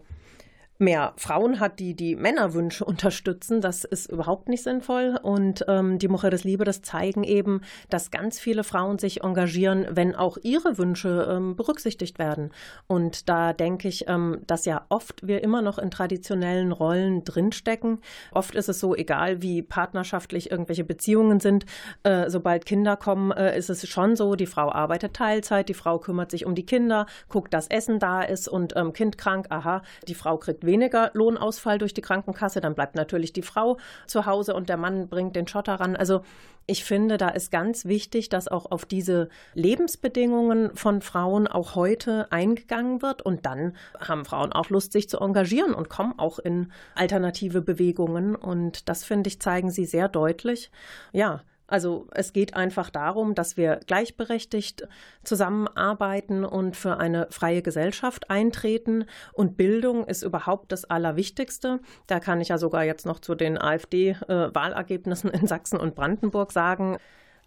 mehr 0.77 1.13
Frauen 1.17 1.59
hat, 1.59 1.79
die 1.79 1.95
die 1.95 2.15
Männerwünsche 2.15 2.85
unterstützen. 2.85 3.61
Das 3.61 3.83
ist 3.83 4.11
überhaupt 4.11 4.49
nicht 4.49 4.63
sinnvoll. 4.63 5.17
Und 5.21 5.65
ähm, 5.67 5.99
die 5.99 6.07
Mujeres 6.07 6.43
Libres 6.43 6.81
zeigen 6.81 7.23
eben, 7.23 7.61
dass 7.89 8.11
ganz 8.11 8.39
viele 8.39 8.63
Frauen 8.63 8.99
sich 8.99 9.23
engagieren, 9.23 9.87
wenn 9.89 10.15
auch 10.15 10.37
ihre 10.43 10.77
Wünsche 10.77 11.27
ähm, 11.29 11.55
berücksichtigt 11.55 12.19
werden. 12.19 12.51
Und 12.87 13.29
da 13.29 13.53
denke 13.53 13.87
ich, 13.87 14.07
ähm, 14.07 14.41
dass 14.47 14.65
ja 14.65 14.85
oft 14.89 15.25
wir 15.25 15.43
immer 15.43 15.61
noch 15.61 15.77
in 15.77 15.91
traditionellen 15.91 16.71
Rollen 16.71 17.23
drinstecken. 17.23 17.99
Oft 18.31 18.55
ist 18.55 18.69
es 18.69 18.79
so, 18.79 18.95
egal 18.95 19.41
wie 19.41 19.61
partnerschaftlich 19.61 20.51
irgendwelche 20.51 20.83
Beziehungen 20.83 21.39
sind, 21.39 21.65
äh, 22.03 22.29
sobald 22.29 22.65
Kinder 22.65 22.97
kommen, 22.97 23.31
äh, 23.31 23.57
ist 23.57 23.69
es 23.69 23.87
schon 23.87 24.15
so, 24.15 24.35
die 24.35 24.45
Frau 24.45 24.71
arbeitet 24.71 25.13
Teilzeit, 25.13 25.69
die 25.69 25.73
Frau 25.73 25.99
kümmert 25.99 26.31
sich 26.31 26.45
um 26.45 26.55
die 26.55 26.65
Kinder, 26.65 27.05
guckt, 27.29 27.53
dass 27.53 27.67
Essen 27.67 27.99
da 27.99 28.21
ist 28.21 28.47
und 28.47 28.75
ähm, 28.75 28.93
Kind 28.93 29.17
krank, 29.17 29.47
aha, 29.49 29.81
die 30.07 30.15
Frau 30.15 30.37
kriegt 30.37 30.64
weniger 30.65 31.11
Lohnausfall 31.13 31.77
durch 31.77 31.93
die 31.93 32.01
Krankenkasse, 32.01 32.61
dann 32.61 32.75
bleibt 32.75 32.95
natürlich 32.95 33.33
die 33.33 33.41
Frau 33.41 33.77
zu 34.07 34.25
Hause 34.25 34.53
und 34.53 34.69
der 34.69 34.77
Mann 34.77 35.07
bringt 35.07 35.35
den 35.35 35.47
Schotter 35.47 35.75
ran. 35.75 35.95
Also 35.95 36.21
ich 36.67 36.83
finde, 36.83 37.17
da 37.17 37.29
ist 37.29 37.51
ganz 37.51 37.85
wichtig, 37.85 38.29
dass 38.29 38.47
auch 38.47 38.71
auf 38.71 38.85
diese 38.85 39.29
Lebensbedingungen 39.53 40.75
von 40.75 41.01
Frauen 41.01 41.47
auch 41.47 41.75
heute 41.75 42.31
eingegangen 42.31 43.03
wird. 43.03 43.21
Und 43.21 43.45
dann 43.45 43.75
haben 43.99 44.25
Frauen 44.25 44.51
auch 44.51 44.69
Lust, 44.69 44.91
sich 44.91 45.07
zu 45.07 45.19
engagieren 45.19 45.75
und 45.75 45.89
kommen 45.89 46.17
auch 46.17 46.39
in 46.39 46.71
alternative 46.95 47.61
Bewegungen. 47.61 48.35
Und 48.35 48.89
das, 48.89 49.03
finde 49.03 49.27
ich, 49.27 49.39
zeigen 49.39 49.69
sie 49.69 49.85
sehr 49.85 50.09
deutlich. 50.09 50.71
Ja, 51.11 51.43
also 51.67 52.07
es 52.11 52.33
geht 52.33 52.55
einfach 52.55 52.89
darum, 52.89 53.33
dass 53.35 53.57
wir 53.57 53.79
gleichberechtigt 53.87 54.87
zusammenarbeiten 55.23 56.45
und 56.45 56.75
für 56.75 56.97
eine 56.97 57.27
freie 57.31 57.61
Gesellschaft 57.61 58.29
eintreten. 58.29 59.05
Und 59.33 59.57
Bildung 59.57 60.05
ist 60.05 60.23
überhaupt 60.23 60.71
das 60.71 60.85
Allerwichtigste. 60.85 61.79
Da 62.07 62.19
kann 62.19 62.41
ich 62.41 62.49
ja 62.49 62.57
sogar 62.57 62.83
jetzt 62.83 63.05
noch 63.05 63.19
zu 63.19 63.35
den 63.35 63.57
AfD-Wahlergebnissen 63.59 65.29
in 65.31 65.47
Sachsen 65.47 65.79
und 65.79 65.95
Brandenburg 65.95 66.51
sagen, 66.51 66.97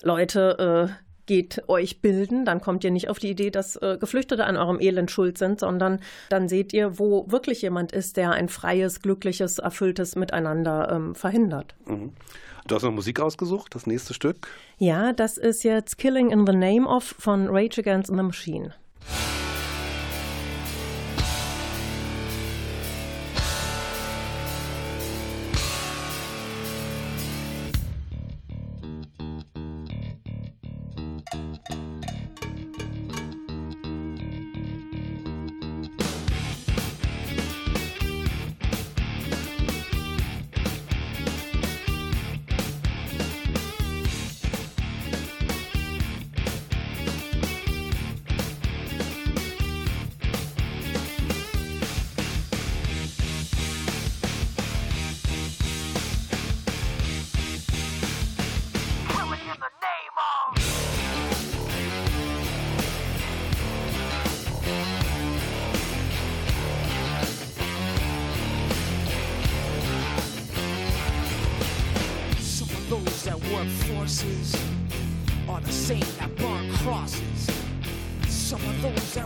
Leute, 0.03 0.89
äh, 0.89 1.09
geht 1.29 1.69
euch 1.69 2.01
bilden, 2.01 2.47
dann 2.47 2.63
kommt 2.63 2.83
ihr 2.85 2.91
nicht 2.91 3.11
auf 3.11 3.19
die 3.19 3.29
Idee, 3.29 3.51
dass 3.51 3.77
äh, 3.77 3.99
Geflüchtete 4.01 4.47
an 4.47 4.57
eurem 4.57 4.81
Elend 4.81 5.11
schuld 5.11 5.37
sind, 5.37 5.61
sondern 5.61 6.01
dann 6.31 6.49
seht 6.49 6.73
ihr, 6.73 6.99
wo 6.99 7.31
wirklich 7.31 7.61
jemand 7.61 7.93
ist, 7.93 8.17
der 8.17 8.31
ein 8.31 8.49
freies, 8.49 9.03
glückliches, 9.03 9.59
erfülltes 9.59 10.17
Miteinander 10.17 10.91
ähm, 10.91 11.15
verhindert. 11.15 11.75
Mhm. 11.87 12.15
Du 12.69 12.75
hast 12.75 12.83
noch 12.83 12.93
Musik 12.93 13.19
ausgesucht, 13.19 13.75
das 13.75 13.87
nächste 13.87 14.13
Stück? 14.13 14.47
Ja, 14.77 15.15
das 15.15 15.39
ist 15.39 15.65
jetzt 15.65 15.97
Killing 15.97 16.31
in 16.31 16.47
the 16.47 16.53
Name 16.53 16.87
of 16.87 17.03
von 17.19 17.49
Rage 17.49 17.81
Against 17.81 18.09
the 18.09 18.23
Machine. 18.23 18.75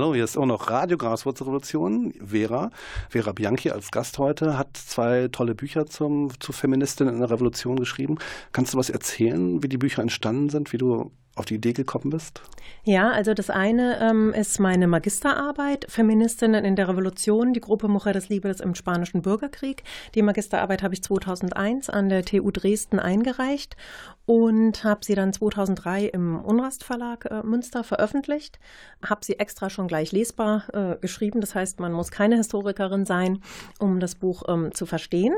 Hallo, 0.00 0.14
hier 0.14 0.24
ist 0.24 0.38
auch 0.38 0.46
noch 0.46 0.70
Radio 0.70 0.96
Graswurzelrevolution. 0.96 2.14
Vera, 2.24 2.70
Vera 3.10 3.32
Bianchi 3.32 3.70
als 3.70 3.90
Gast 3.90 4.16
heute, 4.16 4.56
hat 4.56 4.74
zwei 4.74 5.28
tolle 5.30 5.54
Bücher 5.54 5.84
zum, 5.84 6.30
zu 6.40 6.52
Feministinnen 6.52 7.12
in 7.12 7.20
der 7.20 7.28
Revolution 7.28 7.76
geschrieben. 7.76 8.16
Kannst 8.52 8.72
du 8.72 8.78
was 8.78 8.88
erzählen, 8.88 9.62
wie 9.62 9.68
die 9.68 9.76
Bücher 9.76 10.00
entstanden 10.00 10.48
sind, 10.48 10.72
wie 10.72 10.78
du 10.78 11.12
auf 11.36 11.46
die 11.46 11.54
Idee 11.54 11.72
gekommen 11.72 12.10
bist? 12.10 12.42
Ja, 12.84 13.10
also 13.10 13.34
das 13.34 13.50
eine 13.50 14.00
ähm, 14.00 14.32
ist 14.32 14.58
meine 14.58 14.86
Magisterarbeit, 14.86 15.86
Feministinnen 15.88 16.64
in 16.64 16.76
der 16.76 16.88
Revolution, 16.88 17.52
die 17.52 17.60
Gruppe 17.60 17.88
Mujeres 17.88 18.28
Libres 18.28 18.60
im 18.60 18.74
Spanischen 18.74 19.22
Bürgerkrieg. 19.22 19.82
Die 20.14 20.22
Magisterarbeit 20.22 20.82
habe 20.82 20.94
ich 20.94 21.02
2001 21.02 21.90
an 21.90 22.08
der 22.08 22.24
TU 22.24 22.50
Dresden 22.50 22.98
eingereicht 22.98 23.76
und 24.24 24.82
habe 24.82 25.04
sie 25.04 25.14
dann 25.14 25.32
2003 25.32 26.06
im 26.06 26.40
Unrast 26.40 26.84
Verlag 26.84 27.26
äh, 27.26 27.42
Münster 27.42 27.84
veröffentlicht. 27.84 28.58
Habe 29.04 29.24
sie 29.24 29.38
extra 29.38 29.68
schon 29.68 29.88
gleich 29.88 30.12
lesbar 30.12 30.64
äh, 30.72 30.96
geschrieben, 31.00 31.40
das 31.40 31.54
heißt, 31.54 31.80
man 31.80 31.92
muss 31.92 32.10
keine 32.10 32.36
Historikerin 32.36 33.04
sein, 33.04 33.42
um 33.78 34.00
das 34.00 34.14
Buch 34.14 34.44
ähm, 34.48 34.72
zu 34.72 34.86
verstehen. 34.86 35.34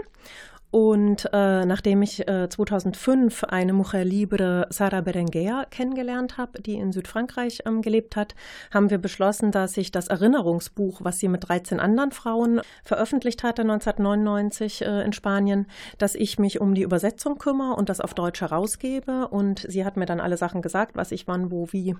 Und 0.72 1.28
äh, 1.34 1.66
nachdem 1.66 2.00
ich 2.00 2.26
äh, 2.26 2.48
2005 2.48 3.44
eine 3.44 3.74
Mujer 3.74 4.06
Libre, 4.06 4.66
Sara 4.70 5.02
Berenguer, 5.02 5.66
kennengelernt 5.68 6.38
habe, 6.38 6.62
die 6.62 6.76
in 6.76 6.92
Südfrankreich 6.92 7.64
ähm, 7.66 7.82
gelebt 7.82 8.16
hat, 8.16 8.34
haben 8.72 8.88
wir 8.88 8.96
beschlossen, 8.96 9.50
dass 9.52 9.76
ich 9.76 9.90
das 9.90 10.08
Erinnerungsbuch, 10.08 11.04
was 11.04 11.18
sie 11.18 11.28
mit 11.28 11.46
13 11.46 11.78
anderen 11.78 12.10
Frauen 12.10 12.62
veröffentlicht 12.84 13.42
hatte 13.42 13.60
1999 13.60 14.80
äh, 14.80 15.02
in 15.04 15.12
Spanien, 15.12 15.66
dass 15.98 16.14
ich 16.14 16.38
mich 16.38 16.58
um 16.58 16.74
die 16.74 16.84
Übersetzung 16.84 17.36
kümmere 17.36 17.76
und 17.76 17.90
das 17.90 18.00
auf 18.00 18.14
Deutsch 18.14 18.40
herausgebe. 18.40 19.28
Und 19.28 19.66
sie 19.68 19.84
hat 19.84 19.98
mir 19.98 20.06
dann 20.06 20.20
alle 20.20 20.38
Sachen 20.38 20.62
gesagt, 20.62 20.96
was 20.96 21.12
ich 21.12 21.28
wann, 21.28 21.50
wo, 21.50 21.68
wie 21.72 21.96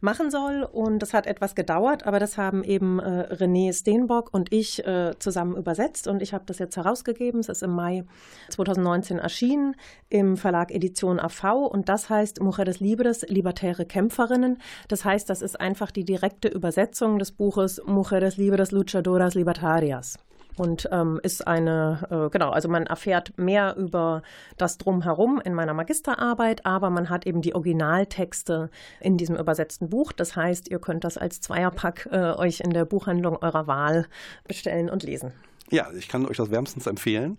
machen 0.00 0.30
soll. 0.30 0.62
Und 0.62 1.00
das 1.00 1.12
hat 1.12 1.26
etwas 1.26 1.54
gedauert, 1.54 2.06
aber 2.06 2.20
das 2.20 2.38
haben 2.38 2.64
eben 2.64 3.00
äh, 3.00 3.34
René 3.34 3.78
Steenbock 3.78 4.32
und 4.32 4.50
ich 4.50 4.82
äh, 4.86 5.12
zusammen 5.18 5.58
übersetzt. 5.58 6.08
Und 6.08 6.22
ich 6.22 6.32
habe 6.32 6.44
das 6.46 6.58
jetzt 6.58 6.78
herausgegeben. 6.78 7.40
Es 7.40 7.50
ist 7.50 7.62
im 7.62 7.72
Mai 7.72 8.06
2019 8.50 9.18
erschienen 9.18 9.76
im 10.08 10.36
Verlag 10.36 10.70
Edition 10.70 11.20
AV 11.20 11.66
und 11.66 11.88
das 11.88 12.10
heißt 12.10 12.40
Mujeres 12.40 12.80
Libres, 12.80 13.22
libertäre 13.28 13.84
Kämpferinnen. 13.84 14.58
Das 14.88 15.04
heißt, 15.04 15.28
das 15.28 15.42
ist 15.42 15.60
einfach 15.60 15.90
die 15.90 16.04
direkte 16.04 16.48
Übersetzung 16.48 17.18
des 17.18 17.32
Buches 17.32 17.80
Mujeres 17.86 18.36
Libres, 18.36 18.70
Luchadoras 18.70 19.34
Libertarias. 19.34 20.18
Und 20.56 20.88
ähm, 20.92 21.18
ist 21.22 21.46
eine, 21.46 22.06
äh, 22.10 22.30
genau, 22.30 22.50
also 22.50 22.68
man 22.68 22.86
erfährt 22.86 23.36
mehr 23.36 23.74
über 23.76 24.22
das 24.56 24.78
Drumherum 24.78 25.40
in 25.44 25.52
meiner 25.52 25.74
Magisterarbeit, 25.74 26.64
aber 26.64 26.90
man 26.90 27.10
hat 27.10 27.26
eben 27.26 27.42
die 27.42 27.54
Originaltexte 27.54 28.70
in 29.00 29.16
diesem 29.16 29.36
übersetzten 29.36 29.90
Buch. 29.90 30.12
Das 30.12 30.36
heißt, 30.36 30.68
ihr 30.68 30.78
könnt 30.78 31.02
das 31.02 31.18
als 31.18 31.40
Zweierpack 31.40 32.08
äh, 32.12 32.34
euch 32.36 32.60
in 32.60 32.70
der 32.70 32.84
Buchhandlung 32.84 33.36
eurer 33.42 33.66
Wahl 33.66 34.06
bestellen 34.46 34.90
und 34.90 35.02
lesen. 35.02 35.32
Ja, 35.74 35.88
ich 35.98 36.06
kann 36.06 36.24
euch 36.24 36.36
das 36.36 36.52
wärmstens 36.52 36.86
empfehlen. 36.86 37.36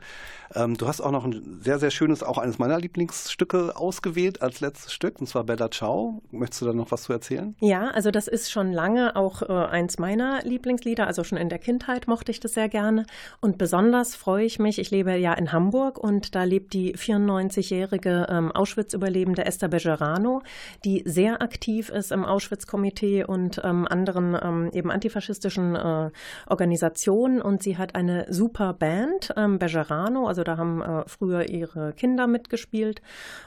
Ähm, 0.54 0.76
du 0.76 0.90
hast 0.90 1.00
auch 1.00 1.12
noch 1.12 1.24
ein 1.24 1.62
sehr, 1.62 1.80
sehr 1.80 1.90
schönes, 1.90 2.22
auch 2.22 2.38
eines 2.38 2.60
meiner 2.60 2.78
Lieblingsstücke 2.78 3.78
ausgewählt 3.78 4.42
als 4.42 4.60
letztes 4.60 4.92
Stück, 4.92 5.22
und 5.22 5.28
zwar 5.28 5.46
Bella 5.46 5.72
Ciao. 5.72 6.22
Möchtest 6.32 6.62
du 6.62 6.66
da 6.66 6.74
noch 6.74 6.92
was 6.92 7.04
zu 7.04 7.14
erzählen? 7.14 7.56
Ja, 7.62 7.92
also 7.92 8.12
das 8.12 8.28
ist 8.28 8.52
schon 8.52 8.74
lange 8.74 9.16
auch 9.16 9.42
äh, 9.42 9.46
eins 9.46 10.00
meiner 10.00 10.42
Lieblingslieder. 10.44 11.08
Also 11.08 11.24
schon 11.24 11.38
in 11.38 11.48
der 11.48 11.60
Kindheit 11.60 12.10
mochte 12.10 12.30
ich 12.30 12.42
das 12.42 12.54
sehr 12.54 12.68
gerne. 12.68 13.06
Und 13.40 13.58
besonders 13.58 14.16
freue 14.16 14.44
ich 14.44 14.60
mich, 14.60 14.80
ich 14.80 14.92
lebe 14.92 15.16
ja 15.16 15.34
in 15.34 15.54
Hamburg 15.54 15.98
und 15.98 16.36
da 16.36 16.44
lebt 16.44 16.74
die 16.74 16.94
94-jährige 16.96 18.28
ähm, 18.30 18.52
Auschwitz-Überlebende 18.52 19.46
Esther 19.46 19.70
Bejerano, 19.70 20.42
die 20.84 21.04
sehr 21.06 21.42
aktiv 21.42 21.88
ist 21.88 22.12
im 22.12 22.26
Auschwitz-Komitee 22.26 23.24
und 23.24 23.62
ähm, 23.64 23.88
anderen 23.88 24.38
ähm, 24.42 24.70
eben 24.74 24.92
antifaschistischen 24.92 25.76
äh, 25.76 26.12
Organisationen. 26.48 27.42
Und 27.42 27.64
sie 27.64 27.78
hat 27.78 27.96
eine 27.96 28.25
super 28.30 28.74
Band, 28.74 29.34
ähm, 29.36 29.60
Bejerano, 29.60 30.28
also 30.28 30.44
da 30.44 30.58
haben 30.58 30.82
äh, 30.82 31.04
früher 31.08 31.50
ihre 31.50 31.94
Kinder 31.94 32.28
mitgespielt. 32.28 33.02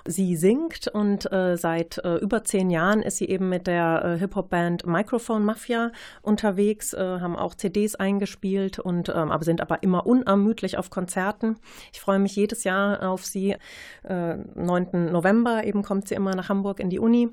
Sie 0.07 0.37
singt 0.37 0.89
und 0.89 1.31
äh, 1.33 1.57
seit 1.57 1.99
äh, 2.05 2.17
über 2.17 2.45
zehn 2.45 2.71
Jahren 2.71 3.03
ist 3.03 3.19
sie 3.19 3.29
eben 3.29 3.49
mit 3.49 3.67
der 3.67 4.05
äh, 4.05 4.19
Hip-Hop-Band 4.19 4.87
Microphone 4.87 5.45
Mafia 5.45 5.93
unterwegs, 6.23 6.93
äh, 6.93 6.99
haben 6.99 7.37
auch 7.37 7.55
CDs 7.55 7.95
eingespielt 7.95 8.79
und 8.79 9.09
ähm, 9.09 9.31
aber 9.31 9.45
sind 9.45 9.61
aber 9.61 9.83
immer 9.83 10.07
unermüdlich 10.07 10.79
auf 10.79 10.91
Konzerten. 10.91 11.57
Ich 11.93 12.01
freue 12.01 12.19
mich 12.19 12.35
jedes 12.37 12.65
Jahr 12.65 13.09
auf 13.09 13.25
sie. 13.25 13.57
9. 14.09 14.49
Äh, 14.93 15.11
November 15.11 15.65
eben 15.65 15.83
kommt 15.83 16.09
sie 16.09 16.15
immer 16.15 16.35
nach 16.35 16.49
Hamburg 16.49 16.81
in 16.81 16.91
die 16.91 16.99
Uni 16.99 17.31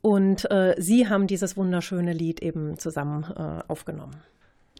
und 0.00 0.48
sie 0.78 1.08
haben 1.08 1.26
dieses 1.26 1.56
wunderschöne 1.56 2.12
Lied 2.12 2.40
eben 2.40 2.78
zusammen 2.78 3.24
aufgenommen. 3.66 4.22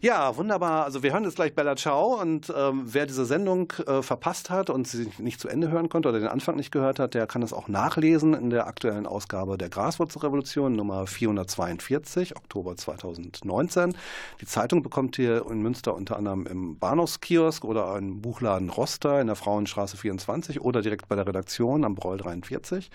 Ja, 0.01 0.37
wunderbar. 0.37 0.85
Also 0.85 1.03
wir 1.03 1.11
hören 1.11 1.25
jetzt 1.25 1.35
gleich 1.35 1.53
Bella 1.53 1.75
Ciao 1.75 2.21
und 2.21 2.53
ähm, 2.55 2.83
wer 2.85 3.05
diese 3.05 3.25
Sendung 3.25 3.73
äh, 3.85 4.01
verpasst 4.01 4.49
hat 4.49 4.69
und 4.69 4.87
sie 4.87 5.11
nicht 5.17 5.41
zu 5.41 5.49
Ende 5.49 5.71
hören 5.71 5.89
konnte 5.89 6.07
oder 6.07 6.19
den 6.19 6.29
Anfang 6.29 6.55
nicht 6.55 6.71
gehört 6.71 6.99
hat, 6.99 7.15
der 7.15 7.27
kann 7.27 7.41
es 7.41 7.51
auch 7.51 7.67
nachlesen 7.67 8.33
in 8.33 8.49
der 8.49 8.67
aktuellen 8.67 9.05
Ausgabe 9.05 9.57
der 9.57 9.67
Graswurzelrevolution 9.67 10.73
Nummer 10.73 11.05
442, 11.05 12.37
Oktober 12.37 12.77
2019. 12.77 13.93
Die 14.39 14.45
Zeitung 14.45 14.83
bekommt 14.83 15.19
ihr 15.19 15.45
in 15.49 15.61
Münster 15.61 15.93
unter 15.93 16.15
anderem 16.15 16.45
im 16.47 16.79
Bahnhofskiosk 16.79 17.65
oder 17.65 17.97
im 17.97 18.21
Buchladen 18.21 18.69
Roster 18.69 19.19
in 19.19 19.27
der 19.27 19.35
Frauenstraße 19.35 19.97
24 19.97 20.61
oder 20.61 20.81
direkt 20.81 21.09
bei 21.09 21.17
der 21.17 21.27
Redaktion 21.27 21.83
am 21.83 21.95
Breul 21.95 22.15
43 22.15 22.89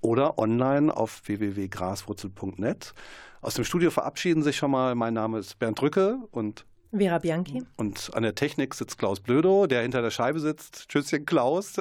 oder 0.00 0.40
online 0.40 0.96
auf 0.96 1.22
www.graswurzel.net. 1.26 2.94
Aus 3.42 3.54
dem 3.54 3.64
Studio 3.64 3.90
verabschieden 3.90 4.44
sich 4.44 4.56
schon 4.56 4.70
mal. 4.70 4.94
Mein 4.94 5.14
Name 5.14 5.40
ist 5.40 5.58
Bernd 5.58 5.80
Drücke 5.80 6.16
und 6.30 6.64
Vera 6.96 7.18
Bianchi. 7.18 7.64
Und 7.76 8.10
an 8.14 8.22
der 8.22 8.36
Technik 8.36 8.72
sitzt 8.72 8.98
Klaus 8.98 9.18
Blödo, 9.18 9.66
der 9.66 9.82
hinter 9.82 10.00
der 10.00 10.12
Scheibe 10.12 10.38
sitzt. 10.38 10.88
Tschüsschen, 10.88 11.26
Klaus. 11.26 11.74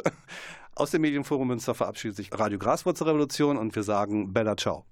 Aus 0.75 0.89
dem 0.89 1.01
Medienforum 1.01 1.49
Münster 1.49 1.75
verabschiedet 1.75 2.17
sich 2.17 2.31
Radio 2.33 2.57
Graswurzelrevolution 2.57 3.57
und 3.57 3.75
wir 3.75 3.83
sagen 3.83 4.33
Bella 4.33 4.57
Ciao. 4.57 4.85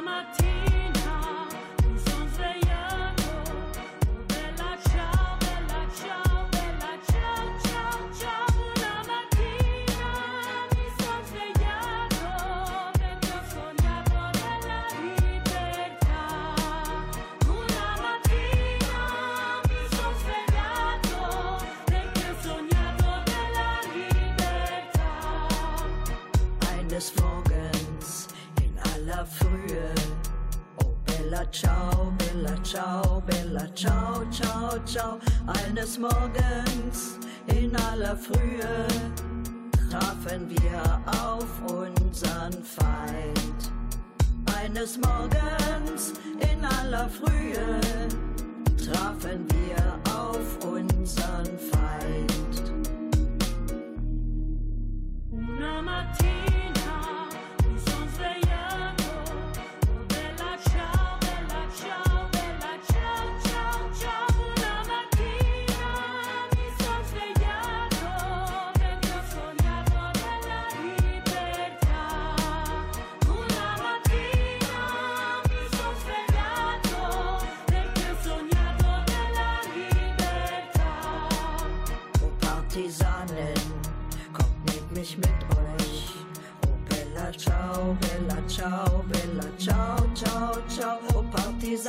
mama 0.00 0.24
tears. 0.38 0.57
des 35.88 35.98
Morgens 35.98 37.18
in 37.46 37.74
aller 37.76 38.14
Frühe 38.14 38.86
trafen 39.90 40.46
wir 40.50 41.00
auf 41.06 41.46
unseren 41.72 42.62
Feind. 42.62 43.72
Eines 44.60 44.98
Morgens 44.98 46.12
in 46.40 46.62
aller 46.62 47.08
Frühe 47.08 47.80
trafen 48.76 49.46
wir 49.48 50.14
auf 50.14 50.66
unseren 50.66 51.58
Feind. 51.58 51.67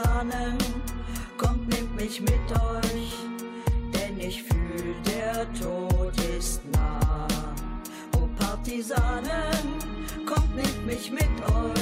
Sahnen, 0.04 0.58
kommt 1.38 1.68
nehmt 1.70 1.96
mich 1.96 2.22
mit 2.22 2.52
euch, 2.52 3.14
denn 3.94 4.20
ich 4.20 4.44
fühl, 4.44 4.96
der 5.06 5.46
Tod 5.54 6.14
ist 6.38 6.62
nah. 6.72 7.28
O 8.16 8.28
Partisanen, 8.38 9.68
kommt 10.26 10.56
nehmt 10.56 10.86
mich 10.86 11.12
mit 11.12 11.24
euch. 11.24 11.79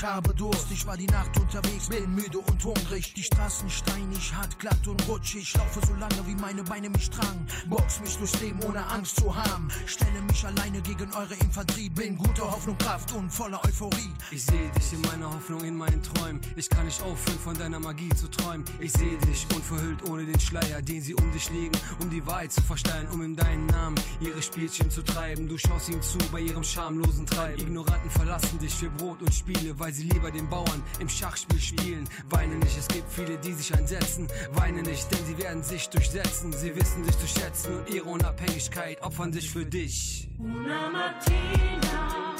ich 0.00 0.06
habe 0.06 0.32
Durst. 0.32 0.70
Ich 0.70 0.86
war 0.86 0.96
die 0.96 1.06
Nacht 1.08 1.38
unterwegs, 1.38 1.88
bin 1.88 2.14
müde 2.14 2.38
und 2.38 2.64
hungrig. 2.64 3.12
Die 3.12 3.22
Straßen 3.22 3.68
steinig, 3.68 4.32
hart, 4.34 4.58
glatt 4.58 4.88
und 4.88 5.06
rutschig. 5.06 5.42
Ich 5.42 5.54
laufe 5.54 5.80
so 5.86 5.92
lange, 5.94 6.26
wie 6.26 6.34
meine 6.36 6.62
Beine 6.62 6.88
mich 6.88 7.10
tragen. 7.10 7.46
Box 7.68 8.00
mich 8.00 8.16
durchs 8.16 8.40
Leben, 8.40 8.60
ohne 8.62 8.82
Angst 8.86 9.16
zu 9.16 9.36
haben. 9.36 9.68
Stelle 9.84 10.22
mich 10.22 10.42
alleine 10.46 10.80
gegen 10.80 11.12
eure 11.12 11.34
Infanterie. 11.34 11.90
Bin 11.90 12.16
guter 12.16 12.50
Hoffnung, 12.50 12.78
Kraft 12.78 13.12
und 13.12 13.30
voller 13.30 13.62
Euphorie. 13.62 14.10
Ich 14.30 14.42
sehe 14.42 14.70
dich 14.70 14.92
in 14.94 15.02
meiner 15.02 15.34
Hoffnung, 15.34 15.62
in 15.64 15.76
meinen 15.76 16.02
Träumen. 16.02 16.40
Ich 16.56 16.70
kann 16.70 16.86
nicht 16.86 17.02
aufhören, 17.02 17.38
von 17.38 17.58
deiner 17.58 17.78
Magie 17.78 18.08
zu 18.10 18.30
träumen. 18.30 18.64
Ich 18.78 18.92
sehe 18.92 19.18
dich 19.18 19.46
unverhüllt, 19.54 20.08
ohne 20.08 20.24
den 20.24 20.40
Schleier, 20.40 20.80
den 20.80 21.02
sie 21.02 21.14
um 21.14 21.30
dich 21.32 21.50
legen, 21.50 21.78
um 22.00 22.08
die 22.08 22.24
Wahrheit 22.26 22.52
zu 22.52 22.62
versteilen, 22.62 23.06
um 23.08 23.20
in 23.20 23.36
deinen 23.36 23.66
Namen 23.66 24.00
ihre 24.20 24.40
Spielchen 24.40 24.90
zu 24.90 25.02
treiben. 25.02 25.46
Du 25.46 25.58
schaust 25.58 25.90
ihnen 25.90 26.00
zu 26.00 26.16
bei 26.32 26.40
ihrem 26.40 26.64
schamlosen 26.64 27.26
Treiben. 27.26 27.60
Ignoranten 27.60 28.10
verlassen 28.10 28.58
dich 28.58 28.74
für 28.74 28.88
Brot 28.88 29.20
und 29.20 29.34
Spiele, 29.34 29.78
weil 29.78 29.89
weil 29.90 29.94
sie 29.96 30.04
lieber 30.04 30.30
den 30.30 30.48
Bauern 30.48 30.84
im 31.00 31.08
Schachspiel 31.08 31.58
spielen. 31.58 32.08
Weine 32.28 32.54
nicht, 32.54 32.78
es 32.78 32.86
gibt 32.86 33.10
viele, 33.10 33.36
die 33.38 33.52
sich 33.52 33.74
einsetzen. 33.74 34.28
Weine 34.52 34.82
nicht, 34.82 35.10
denn 35.10 35.18
sie 35.26 35.36
werden 35.36 35.64
sich 35.64 35.88
durchsetzen. 35.88 36.52
Sie 36.52 36.76
wissen 36.76 37.04
sich 37.04 37.18
zu 37.18 37.26
schätzen 37.26 37.76
und 37.76 37.90
ihre 37.92 38.04
Unabhängigkeit 38.04 39.02
opfern 39.02 39.32
sich 39.32 39.50
für 39.50 39.66
dich. 39.66 40.28
Una 40.38 40.90
Martina. 40.90 42.39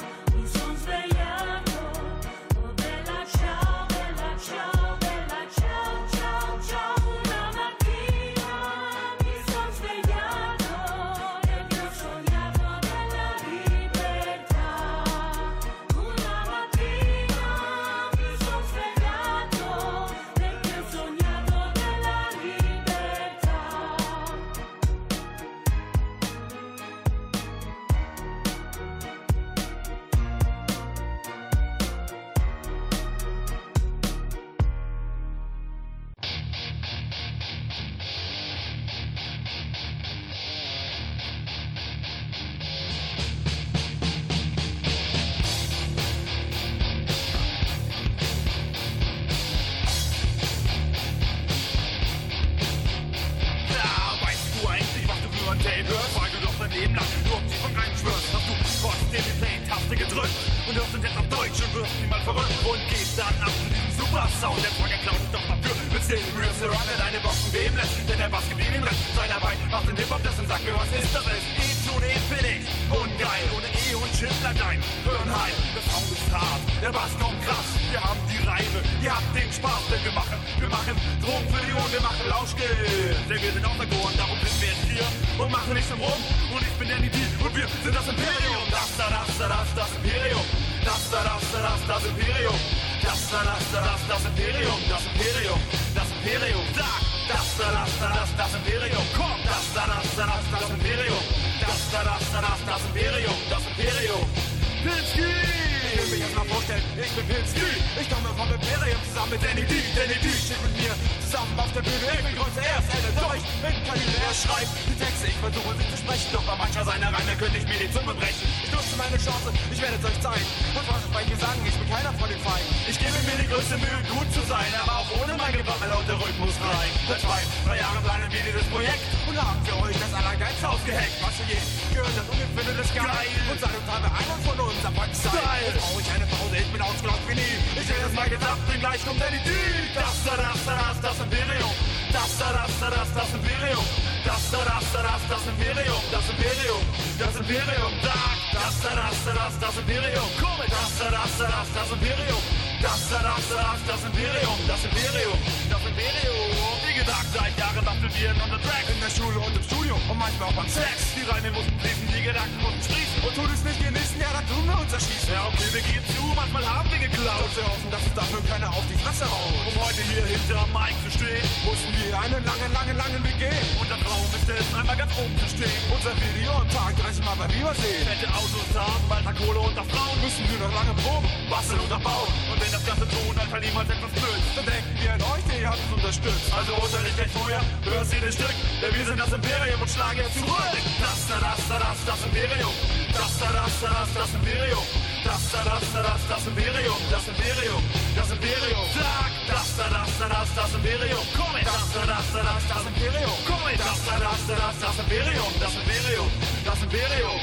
gleich 138.81 139.05
kommt 139.05 139.21
eine 139.21 139.37
Dü. 139.45 139.61
Das, 139.93 140.17
da, 140.25 140.33
das, 140.35 140.59
das, 140.65 140.97
das 141.05 141.17
Imperium. 141.21 141.75
Das, 142.11 142.31
da, 142.41 142.47
das, 142.51 142.73
das, 142.81 143.09
das 143.13 143.31
Imperium. 143.37 143.85
Das, 144.25 144.43
da, 144.51 144.59
das, 144.65 144.85
das, 144.91 145.21
das 145.29 145.43
Imperium. 145.53 146.01
Das 146.11 146.25
Imperium. 146.33 146.83
Das 147.21 147.35
Imperium. 147.37 147.93
Das, 148.01 148.73
da, 148.81 148.91
das, 148.97 149.17
das, 149.21 149.53
das 149.61 149.75
Imperium. 149.77 150.29
Das, 150.67 150.91
da, 150.97 151.07
das, 151.13 151.33
das, 151.37 151.67
das 151.77 151.89
Imperium. 151.93 152.43
Das, 152.81 153.01
da, 153.09 153.19
das, 153.21 153.45
das, 153.53 153.79
das 153.85 154.01
Imperium. 154.09 154.57
Das 154.67 154.81
Imperium. 154.83 155.39
Das 155.69 155.83
Imperium. 155.85 156.49
Wie 156.81 156.95
gesagt, 156.97 157.27
seit 157.37 157.53
Jahren 157.61 157.85
basteln 157.85 158.13
wir 158.17 158.29
in 158.33 158.41
unserem 158.41 158.61
Track. 158.65 158.85
In 158.89 158.99
der 158.99 159.13
Schule 159.13 159.39
und 159.45 159.53
im 159.55 159.63
Studio. 159.63 159.95
Und 160.09 160.17
manchmal 160.17 160.49
auch 160.49 160.57
beim 160.57 160.67
Sex. 160.67 161.13
Die 161.13 161.25
Reine 161.29 161.53
mussten 161.53 161.77
fließen, 161.79 162.07
die 162.09 162.23
Gedanken 162.25 162.57
mussten 162.65 162.81
sprießen. 162.81 163.10
Und 163.21 163.35
tun 163.37 163.45
es 163.53 163.61
nicht 163.61 163.77
genießen, 163.77 164.17
ja, 164.17 164.33
dann 164.33 164.45
tun 164.49 164.65
wir 164.65 164.77
uns 164.81 164.89
erschießen. 164.89 165.29
Ja, 165.29 165.45
okay, 165.45 165.69
wir 165.69 165.83
gehen 165.85 166.01
zu, 166.09 166.25
manchmal 166.33 166.65
haben 166.65 166.89
wir 166.89 166.97
geklaut. 166.97 167.45
Und 167.45 167.53
wir 167.53 167.65
hoffen, 167.69 167.89
dass 167.93 168.01
uns 168.01 168.15
dafür 168.17 168.41
keiner 168.49 168.69
auf 168.73 168.81
die 168.89 168.97
Fresse 168.97 169.29
haut. 169.29 169.61
Um 169.69 169.75
heute 169.77 170.01
hier 170.09 170.25
hinter 170.25 170.65
Mike 170.73 170.97
zu 171.05 171.09
stehen, 171.21 171.45
mussten 171.61 171.93
wir 172.01 172.17
einen 172.17 172.41
langen, 172.41 172.71
langen, 172.73 172.97
langen 172.97 173.21
Weg 173.21 173.37
gehen. 173.37 173.65
Unser 173.77 174.01
Traum 174.01 174.25
ist 174.33 174.49
es, 174.49 174.65
einmal 174.73 174.97
ganz 174.97 175.13
oben 175.21 175.37
zu 175.37 175.47
stehen. 175.53 175.77
Unser 175.93 176.17
Video 176.17 176.49
am 176.49 176.69
Tag 176.73 176.97
30 176.97 177.21
Mal 177.21 177.37
beim 177.37 177.53
Übersehen. 177.53 178.05
Fette 178.09 178.29
Autos 178.33 178.69
haben, 178.73 179.03
Walter 179.05 179.35
Kohle 179.37 179.61
und 179.69 179.77
auf 179.77 179.89
Frauen. 179.93 180.17
Müssen 180.25 180.43
wir 180.49 180.57
noch 180.57 180.73
lange 180.73 180.93
proben, 181.05 181.29
basteln 181.45 181.77
und 181.77 181.91
erbauen. 181.93 182.29
Und 182.49 182.57
wenn 182.57 182.73
das 182.73 182.85
Ganze 182.89 183.05
tun, 183.05 183.33
Alter, 183.37 183.59
niemals 183.61 183.85
etwas 183.85 184.13
blöd. 184.17 184.41
Dann 184.57 184.65
denken 184.65 184.93
wir 184.97 185.11
an 185.13 185.21
euch, 185.29 185.45
ihr 185.61 185.69
habt 185.69 185.83
uns 185.93 185.93
unterstützt. 185.93 186.49
Also 186.57 186.73
Unterricht 186.73 187.15
gleich 187.21 187.33
vorher, 187.37 187.61
hörst 187.85 188.13
jedes 188.17 188.33
Stück. 188.33 188.55
Denn 188.81 188.91
wir 188.97 189.05
sind 189.05 189.19
das 189.21 189.29
Imperium 189.29 189.77
und 189.77 189.91
schlagen 189.93 190.25
jetzt 190.25 190.41
zurück. 190.41 190.73
Das 190.97 191.19
da, 191.29 191.37
das 191.37 191.61
da, 191.69 191.77
das, 191.85 191.99
das 192.01 192.19
Imperium. 192.25 192.73
Das 193.13 193.31
da, 193.39 193.47
das 193.51 193.73
da, 193.81 193.89
das, 193.89 194.09
das 194.13 194.31
Imperium. 194.35 194.85
Das 195.23 195.51
da, 195.51 195.63
das 195.63 195.85
da, 195.93 196.01
das, 196.01 196.21
das 196.29 196.47
Imperium. 196.47 196.99
Das 197.11 197.27
Imperium, 197.27 197.83
das 198.15 198.29
Imperium. 198.31 198.85
Sag, 198.95 199.31
das 199.47 199.67
da, 199.77 199.85
das 199.89 200.11
da, 200.19 200.27
das, 200.29 200.49
das 200.55 200.73
Imperium. 200.75 201.23
Komm. 201.35 201.55
Das 201.63 201.85
da, 201.93 202.01
das 202.05 202.27
da, 202.33 202.41
das, 202.41 202.63
das 202.71 202.83
Imperium. 202.87 203.37
Komm. 203.47 203.65
Das 203.77 203.99
da, 204.05 204.15
das 204.19 204.41
da, 204.47 204.55
das, 204.55 204.75
das 204.81 204.97
Imperium. 205.03 205.51
Das 205.59 205.73
Imperium, 205.75 206.29
das 206.65 206.79
Imperium. 206.81 207.39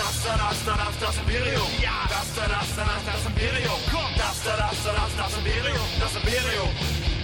Das 0.00 0.22
da, 0.24 0.32
das 0.36 0.64
da, 0.64 0.74
das, 0.76 0.96
das 1.00 1.16
Imperium. 1.18 1.68
Ja, 1.82 2.08
das 2.08 2.28
da, 2.34 2.44
das 2.48 2.70
da, 2.76 2.84
das, 2.84 3.04
das 3.04 3.26
Imperium. 3.26 3.80
Komm, 3.92 4.10
das 4.16 4.42
da, 4.44 4.56
das 4.56 4.78
da, 4.84 4.92
das, 4.96 5.12
das 5.18 5.32
Imperium. 5.38 5.88
Das 6.00 6.14
Imperium, 6.16 6.70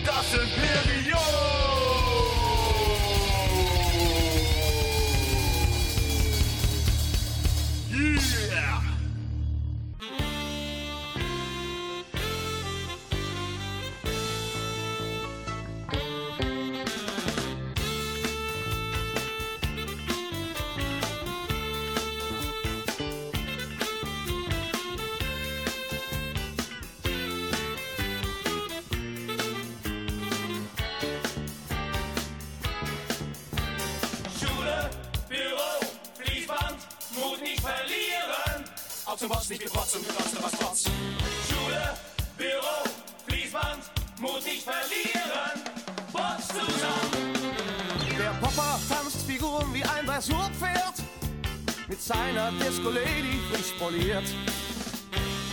das 0.05 0.29
Imperium. 0.35 2.06
Yeah! 8.17 8.86
Auch 39.17 39.21
zum 39.21 39.29
Boss 39.31 39.49
nicht 39.49 39.63
getrotzt 39.63 39.97
und 39.97 40.07
getrotzt, 40.07 40.37
was 40.43 40.53
trotz. 40.61 40.85
Schule, 41.49 41.95
Büro, 42.37 42.85
Fließband, 43.27 43.85
Mut 44.21 44.45
nicht 44.45 44.63
verlieren. 44.63 45.59
Bots 46.13 46.49
zusammen. 46.49 47.33
Der 48.19 48.31
Popper 48.43 48.79
tanzt 48.91 49.23
Figuren 49.27 49.73
wie 49.73 49.83
ein 49.85 50.05
Dressurpferd 50.05 50.97
mit 51.89 52.03
seiner 52.03 52.53
Disco-Lady 52.61 53.41
frisch 53.51 53.73
poliert. 53.79 54.25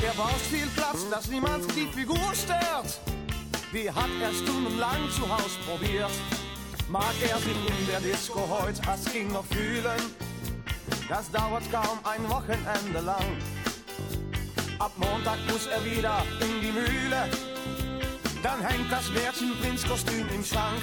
Er 0.06 0.14
braucht 0.14 0.42
viel 0.52 0.68
Platz, 0.76 1.10
dass 1.10 1.28
niemand 1.28 1.64
die 1.74 1.88
Figur 1.88 2.34
stört. 2.36 3.00
Die 3.72 3.90
hat 3.90 4.10
er 4.22 4.34
stundenlang 4.34 5.10
zu 5.10 5.22
Haus 5.30 5.58
probiert. 5.66 6.12
Mag 6.90 7.14
er 7.22 7.38
sich 7.38 7.56
in 7.56 7.88
der 7.88 8.02
Disco 8.02 8.46
heute 8.46 8.86
als 8.90 9.06
King 9.06 9.32
noch 9.32 9.46
fühlen? 9.46 10.02
Das 11.08 11.30
dauert 11.32 11.64
kaum 11.72 12.00
ein 12.04 12.30
Wochenende 12.30 13.00
lang. 13.00 13.38
Muss 15.24 15.68
er 15.68 15.84
wieder 15.86 16.26
in 16.42 16.62
die 16.62 16.72
Mühle. 16.72 17.30
Dann 18.42 18.60
hängt 18.60 18.92
das 18.92 19.10
Märchenprinzkostüm 19.12 20.28
im 20.36 20.44
Schrank. 20.44 20.82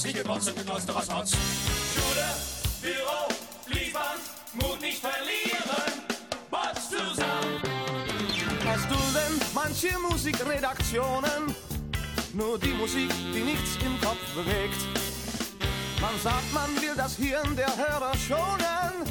Box, 0.00 0.04
nie 0.04 0.12
getrotzt 0.12 0.48
und 0.48 0.56
getrotzt, 0.56 0.88
was 0.94 1.08
trotz. 1.08 1.30
Schule, 1.32 2.26
Büro, 2.80 3.28
Fließband, 3.66 4.20
Mut 4.54 4.80
nicht 4.80 4.98
verlieren. 4.98 5.92
Bots 6.50 6.88
zusammen. 6.88 7.60
Hast 8.64 8.90
du 8.90 8.96
denn 9.12 9.40
manche 9.54 9.98
Musikredaktionen? 9.98 11.54
Nur 12.32 12.58
die 12.58 12.72
Musik, 12.74 13.10
die 13.34 13.40
nichts 13.40 13.76
im 13.84 14.00
Kopf 14.00 14.24
bewegt. 14.34 14.80
Man 16.00 16.18
sagt, 16.22 16.52
man 16.54 16.74
will 16.80 16.94
das 16.96 17.16
Hirn 17.16 17.54
der 17.56 17.76
Hörer 17.76 18.12
schonen, 18.16 19.04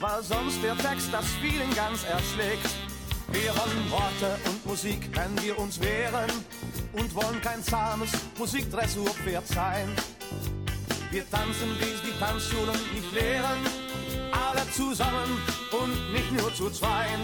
weil 0.00 0.22
sonst 0.22 0.62
der 0.64 0.76
Text 0.78 1.12
das 1.12 1.26
Feeling 1.40 1.72
ganz 1.76 2.02
erschlägt. 2.04 2.70
Wir 3.28 3.54
wollen 3.56 3.90
Worte 3.90 4.38
und 4.46 4.66
Musik, 4.66 5.10
wenn 5.12 5.42
wir 5.42 5.58
uns 5.58 5.80
wehren 5.80 6.30
und 6.92 7.14
wollen 7.14 7.40
kein 7.40 7.62
zahmes 7.62 8.10
Musikdressurpferd 8.36 9.46
sein. 9.46 9.94
Wir 11.14 11.30
tanzen, 11.30 11.68
es 11.80 12.02
die 12.02 12.18
Tanzschulen 12.18 12.74
nicht 12.92 13.12
lehren, 13.12 13.60
alle 14.32 14.68
zusammen 14.72 15.40
und 15.70 16.12
nicht 16.12 16.32
nur 16.32 16.52
zu 16.52 16.68
zweien. 16.70 17.20